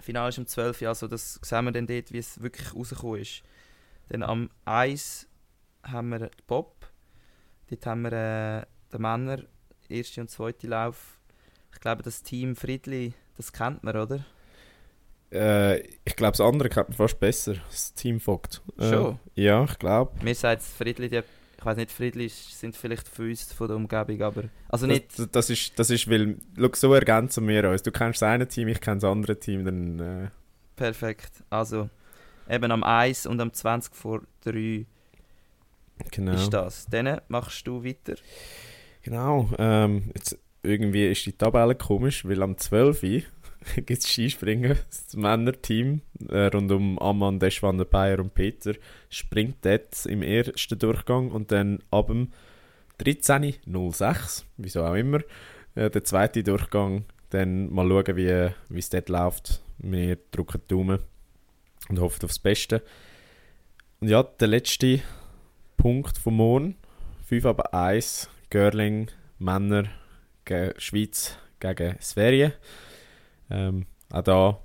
Final 0.00 0.28
ist 0.28 0.38
am 0.38 0.46
12. 0.46 0.82
Also 0.82 1.06
das 1.08 1.34
sehen 1.42 1.64
wir 1.64 1.72
dann 1.72 1.86
dort, 1.86 2.12
wie 2.12 2.18
es 2.18 2.42
wirklich 2.42 2.74
rausgekommen 2.74 3.20
ist. 3.20 3.42
Dann 4.08 4.22
am 4.22 4.50
1 4.64 5.26
haben 5.84 6.08
wir 6.10 6.30
Bob. 6.46 6.90
Dort 7.70 7.86
haben 7.86 8.02
wir 8.02 8.12
äh, 8.12 8.66
den 8.92 9.00
Männer, 9.00 9.42
erste 9.88 10.20
und 10.20 10.30
zweite 10.30 10.66
Lauf. 10.66 11.18
Ich 11.72 11.80
glaube, 11.80 12.02
das 12.02 12.22
Team 12.22 12.54
Friedli, 12.56 13.14
das 13.36 13.52
kennt 13.52 13.82
man, 13.82 13.96
oder? 13.96 14.24
Äh, 15.34 15.80
ich 16.04 16.16
glaube, 16.16 16.32
das 16.32 16.40
andere 16.40 16.68
kennt 16.68 16.90
man 16.90 16.96
fast 16.96 17.18
besser. 17.18 17.54
Das 17.68 17.92
Team 17.94 18.20
Vogt. 18.20 18.62
Äh, 18.78 18.90
Schon? 18.90 19.18
Ja, 19.34 19.64
ich 19.64 19.78
glaube. 19.78 20.12
Mir 20.22 20.34
sagt 20.34 20.62
Friedli, 20.62 21.08
die, 21.08 21.22
ich 21.58 21.64
weiß 21.64 21.76
nicht, 21.76 21.90
Friedli 21.90 22.28
sind 22.28 22.76
vielleicht 22.76 23.08
für 23.08 23.24
uns 23.24 23.52
von 23.52 23.66
der 23.66 23.76
Umgebung, 23.76 24.22
aber... 24.22 24.44
Also 24.68 24.86
nicht... 24.86 25.18
Das, 25.18 25.30
das, 25.30 25.50
ist, 25.50 25.78
das 25.78 25.90
ist, 25.90 26.08
weil, 26.08 26.36
schau, 26.56 26.70
so 26.74 26.94
ergänzen 26.94 27.48
wir 27.48 27.68
uns. 27.68 27.82
Du 27.82 27.90
kennst 27.90 28.22
das 28.22 28.28
eine 28.28 28.46
Team, 28.46 28.68
ich 28.68 28.80
kenne 28.80 29.00
das 29.00 29.10
andere 29.10 29.38
Team, 29.38 29.64
dann, 29.64 30.00
äh, 30.00 30.28
Perfekt. 30.76 31.42
Also, 31.50 31.88
eben 32.48 32.70
am 32.70 32.82
1 32.82 33.26
und 33.26 33.40
am 33.40 33.52
20 33.52 33.94
vor 33.94 34.22
3 34.44 34.86
genau. 36.10 36.32
ist 36.32 36.50
das. 36.50 36.86
Dann 36.86 37.20
machst 37.28 37.66
du 37.66 37.84
weiter. 37.84 38.14
Genau, 39.02 39.50
ähm, 39.58 40.10
jetzt 40.14 40.38
irgendwie 40.62 41.10
ist 41.10 41.26
die 41.26 41.32
Tabelle 41.32 41.74
komisch, 41.74 42.24
weil 42.24 42.42
am 42.42 42.56
12. 42.56 43.24
gibt 43.76 43.90
es 43.90 44.08
Skispringen. 44.08 44.76
Das 44.88 45.14
Männerteam 45.14 46.02
äh, 46.28 46.46
rund 46.46 46.70
um 46.72 46.98
Ammann, 46.98 47.38
Deschwan, 47.38 47.78
der 47.78 47.84
Bayer 47.84 48.18
und 48.18 48.34
Peter 48.34 48.74
springt 49.08 49.64
dort 49.64 50.06
im 50.06 50.22
ersten 50.22 50.78
Durchgang 50.78 51.30
und 51.30 51.52
dann 51.52 51.80
ab 51.90 52.08
dem 52.08 52.32
13.06, 53.00 54.44
wieso 54.56 54.84
auch 54.84 54.94
immer, 54.94 55.20
äh, 55.74 55.90
der 55.90 56.04
zweite 56.04 56.42
Durchgang. 56.42 57.04
Dann 57.30 57.72
mal 57.72 57.88
schauen, 57.88 58.16
wie 58.16 58.78
es 58.78 58.90
dort 58.90 59.08
läuft. 59.08 59.62
Wir 59.78 60.18
drücken 60.30 60.60
die 60.62 60.68
Daumen 60.68 61.00
und 61.88 61.98
hoffen 61.98 62.24
auf 62.24 62.30
das 62.30 62.38
Beste. 62.38 62.82
Und 64.00 64.08
ja, 64.08 64.22
der 64.22 64.48
letzte 64.48 65.00
Punkt 65.76 66.16
vom 66.16 66.36
Morgen, 66.36 66.76
5 67.26 67.44
aber 67.46 67.74
1, 67.74 68.28
Görling, 68.50 69.10
Männer 69.38 69.84
Schweiz 70.76 71.36
gegen 71.58 71.96
Sverige. 72.00 72.52
Ähm, 73.50 73.86
auch 74.10 74.22
da 74.22 74.60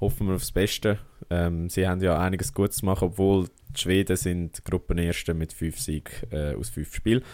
hoffen 0.00 0.28
wir 0.28 0.34
aufs 0.34 0.52
Beste. 0.52 0.98
Ähm, 1.30 1.68
sie 1.68 1.86
haben 1.86 2.00
ja 2.00 2.18
einiges 2.18 2.54
Gutes 2.54 2.78
zu 2.78 2.86
machen, 2.86 3.08
obwohl 3.08 3.48
die 3.70 3.80
Schweden 3.80 4.16
sind 4.16 4.64
Gruppenerste 4.64 5.34
mit 5.34 5.52
5 5.52 5.78
Siegen 5.78 6.12
äh, 6.30 6.54
aus 6.54 6.70
5 6.70 6.94
Spielen. 6.94 7.24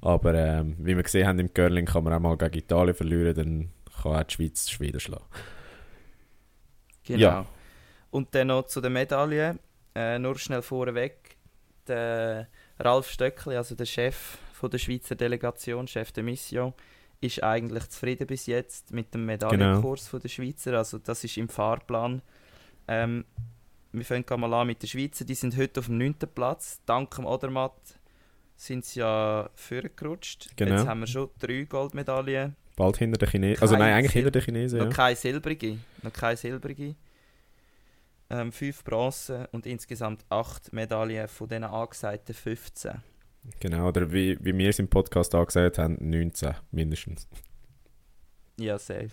Aber 0.00 0.34
ähm, 0.34 0.76
wie 0.78 0.96
wir 0.96 1.02
gesehen 1.02 1.26
haben 1.26 1.38
im 1.38 1.52
Görling 1.52 1.86
kann 1.86 2.04
man 2.04 2.12
auch 2.12 2.20
mal 2.20 2.36
gegen 2.36 2.58
Italien 2.58 2.94
verlieren, 2.94 3.34
dann 3.34 3.70
kann 4.02 4.16
auch 4.16 4.22
die 4.24 4.34
Schweiz 4.34 4.66
die 4.66 4.72
Schweden 4.72 5.00
schlagen. 5.00 5.24
Genau. 7.04 7.20
Ja. 7.20 7.46
Und 8.10 8.34
dann 8.34 8.48
noch 8.48 8.66
zu 8.66 8.80
den 8.80 8.92
Medaillen. 8.92 9.58
Äh, 9.94 10.18
nur 10.18 10.38
schnell 10.38 10.62
vorweg. 10.62 11.36
Der 11.86 12.48
Ralf 12.78 13.10
Stöckli, 13.10 13.56
also 13.56 13.74
der 13.74 13.86
Chef 13.86 14.38
von 14.52 14.70
der 14.70 14.78
Schweizer 14.78 15.14
Delegation, 15.14 15.88
Chef 15.88 16.12
der 16.12 16.22
Mission, 16.22 16.74
ist 17.20 17.42
eigentlich 17.42 17.88
zufrieden 17.88 18.26
bis 18.26 18.46
jetzt 18.46 18.92
mit 18.92 19.12
dem 19.14 19.26
Medaillenkurs 19.26 20.06
von 20.08 20.20
der 20.20 20.28
Schweizer. 20.28 20.74
Also 20.76 20.98
das 20.98 21.24
ist 21.24 21.36
im 21.36 21.48
Fahrplan. 21.48 22.22
Ähm, 22.86 23.24
wir 23.92 24.04
fangen 24.04 24.24
mal 24.40 24.52
an 24.54 24.66
mit 24.66 24.82
den 24.82 24.88
Schweizer. 24.88 25.24
Die 25.24 25.34
sind 25.34 25.56
heute 25.56 25.80
auf 25.80 25.86
dem 25.86 25.98
9. 25.98 26.14
Platz. 26.34 26.80
Dank 26.86 27.14
dem 27.16 27.26
Odermatt 27.26 27.80
sind 28.56 28.84
sie 28.84 29.00
ja 29.00 29.48
vorgerutscht. 29.54 30.50
Genau. 30.56 30.76
Jetzt 30.76 30.86
haben 30.86 31.00
wir 31.00 31.06
schon 31.06 31.30
drei 31.38 31.62
Goldmedaillen. 31.62 32.56
Bald 32.76 32.96
hinter 32.98 33.18
den 33.18 33.28
Chinesen. 33.28 33.62
Also 33.62 33.76
nein, 33.76 33.94
eigentlich 33.94 34.12
Sil- 34.14 34.22
hinter 34.22 34.30
den 34.30 34.42
Chinesen, 34.42 34.78
ja. 34.78 34.84
Noch 34.84 34.92
keine 34.94 35.16
silbrige. 35.16 35.78
Noch 36.02 36.12
keine 36.12 36.36
silbrige. 36.36 36.94
Ähm, 38.30 38.52
fünf 38.52 38.84
Bronze 38.84 39.48
und 39.52 39.64
insgesamt 39.66 40.24
acht 40.28 40.72
Medaillen 40.72 41.28
von 41.28 41.48
diesen 41.48 41.64
angesagten 41.64 42.34
15. 42.34 42.92
Genau, 43.60 43.88
oder 43.88 44.12
wie, 44.12 44.36
wie 44.40 44.56
wir 44.56 44.68
es 44.68 44.78
im 44.78 44.88
Podcast 44.88 45.34
angesagt 45.34 45.78
haben, 45.78 45.96
19 46.00 46.54
mindestens. 46.70 47.26
Ja, 48.58 48.78
safe. 48.78 49.10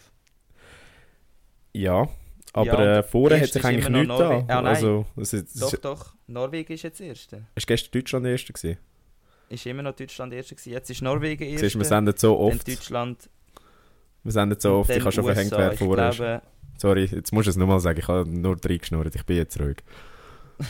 Ja, 1.73 2.07
aber 2.53 2.65
Ja, 2.85 2.97
äh, 2.99 3.03
vorher 3.03 3.41
hat 3.41 3.49
sich 3.49 3.63
eigentlich 3.63 3.89
nichts 3.89 4.07
noch 4.07 4.17
da. 4.19 4.29
Norwe- 4.39 4.45
Ah, 4.49 4.61
also, 4.61 5.05
es 5.17 5.33
ist, 5.33 5.61
Doch, 5.61 5.73
es 5.73 5.81
doch. 5.81 6.15
Norwegen 6.27 6.73
ist 6.73 6.83
jetzt 6.83 7.01
Erste. 7.01 7.45
ist 7.55 7.67
gestern 7.67 7.91
Deutschland 7.91 8.25
Erste 8.25 8.53
gewesen. 8.53 8.77
Ist 9.49 9.65
immer 9.65 9.83
noch 9.83 9.95
Deutschland 9.95 10.33
Erste 10.33 10.55
gewesen. 10.55 10.71
Jetzt 10.71 10.89
ist 10.89 11.01
Norwegen 11.01 11.43
Siehst, 11.45 11.63
Erste. 11.63 11.77
du, 11.77 11.83
wir 11.83 11.85
senden 11.87 12.17
so 12.17 12.39
oft. 12.39 12.67
Deutschland. 12.67 13.29
Wir 14.23 14.31
senden 14.31 14.59
so 14.59 14.73
oft, 14.77 14.89
ich 14.89 15.01
habe 15.01 15.11
schon 15.11 15.23
verhängt, 15.25 15.51
USA. 15.51 15.57
wer 15.59 15.73
Ich 15.73 15.79
vorher 15.79 16.09
glaube, 16.11 16.41
Sorry, 16.77 17.05
jetzt 17.05 17.31
musst 17.31 17.45
du 17.45 17.51
es 17.51 17.55
nochmal 17.57 17.79
sagen, 17.79 17.99
ich 17.99 18.07
habe 18.07 18.27
nur 18.27 18.57
reingeschnurrt, 18.63 19.15
ich 19.15 19.23
bin 19.25 19.37
jetzt 19.37 19.59
ruhig. 19.59 19.77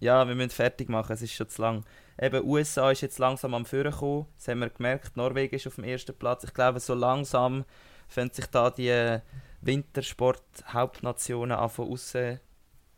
Ja, 0.00 0.28
wir 0.28 0.34
müssen 0.34 0.50
fertig 0.50 0.90
machen, 0.90 1.12
es 1.14 1.22
ist 1.22 1.32
schon 1.32 1.48
zu 1.48 1.62
lang. 1.62 1.84
Eben, 2.20 2.44
USA 2.44 2.90
ist 2.90 3.00
jetzt 3.00 3.18
langsam 3.18 3.54
am 3.54 3.64
Führen 3.64 3.90
gekommen. 3.90 4.26
Das 4.36 4.48
haben 4.48 4.60
wir 4.60 4.70
gemerkt. 4.70 5.16
Norwegen 5.16 5.54
ist 5.54 5.66
auf 5.66 5.74
dem 5.74 5.84
ersten 5.84 6.14
Platz. 6.14 6.44
Ich 6.44 6.54
glaube, 6.54 6.80
so 6.80 6.94
langsam 6.94 7.64
fangen 8.08 8.30
sich 8.30 8.46
da 8.46 8.70
die 8.70 8.88
äh, 8.88 9.20
Wintersport-Hauptnationen 9.62 11.56
an 11.56 11.68
von 11.68 11.90
außen 11.90 12.38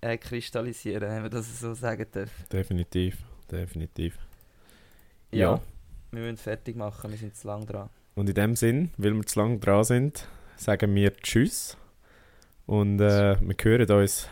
äh, 0.00 0.18
kristallisieren, 0.18 1.08
wenn 1.08 1.22
man 1.22 1.30
das 1.30 1.60
so 1.60 1.74
sagen 1.74 2.06
darf. 2.12 2.30
Definitiv, 2.52 3.18
definitiv. 3.50 4.18
Ja. 5.30 5.54
Ja. 5.54 5.60
Wir 6.12 6.22
müssen 6.22 6.36
fertig 6.36 6.76
machen, 6.76 7.10
wir 7.10 7.18
sind 7.18 7.34
zu 7.36 7.46
lang 7.46 7.66
dran. 7.66 7.88
Und 8.14 8.28
in 8.28 8.34
dem 8.34 8.56
Sinn, 8.56 8.90
weil 8.96 9.14
wir 9.14 9.24
zu 9.24 9.38
lange 9.38 9.58
dran 9.58 9.84
sind, 9.84 10.26
sagen 10.56 10.94
wir 10.94 11.14
Tschüss. 11.16 11.76
Und 12.66 13.00
äh, 13.00 13.36
wir 13.40 13.56
hören 13.62 13.90
uns 13.90 14.28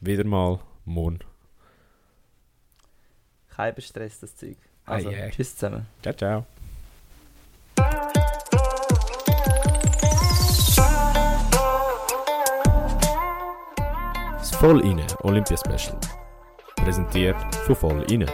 wieder 0.00 0.24
mal 0.24 0.60
morgen. 0.84 1.18
Kein 3.56 3.80
Stress, 3.80 4.20
das 4.20 4.36
Zeug. 4.36 4.56
Also, 4.84 5.08
Ah, 5.08 5.12
yeah. 5.12 5.30
tschüss 5.30 5.56
zusammen. 5.56 5.86
Ciao, 6.02 6.14
ciao. 6.14 6.46
Das 14.38 14.50
Voll 14.56 14.80
inne 14.84 15.06
Olympia 15.22 15.56
Special. 15.56 15.98
Präsentiert 16.76 17.36
von 17.66 17.74
Voll 17.76 18.02
inne. 18.12 18.26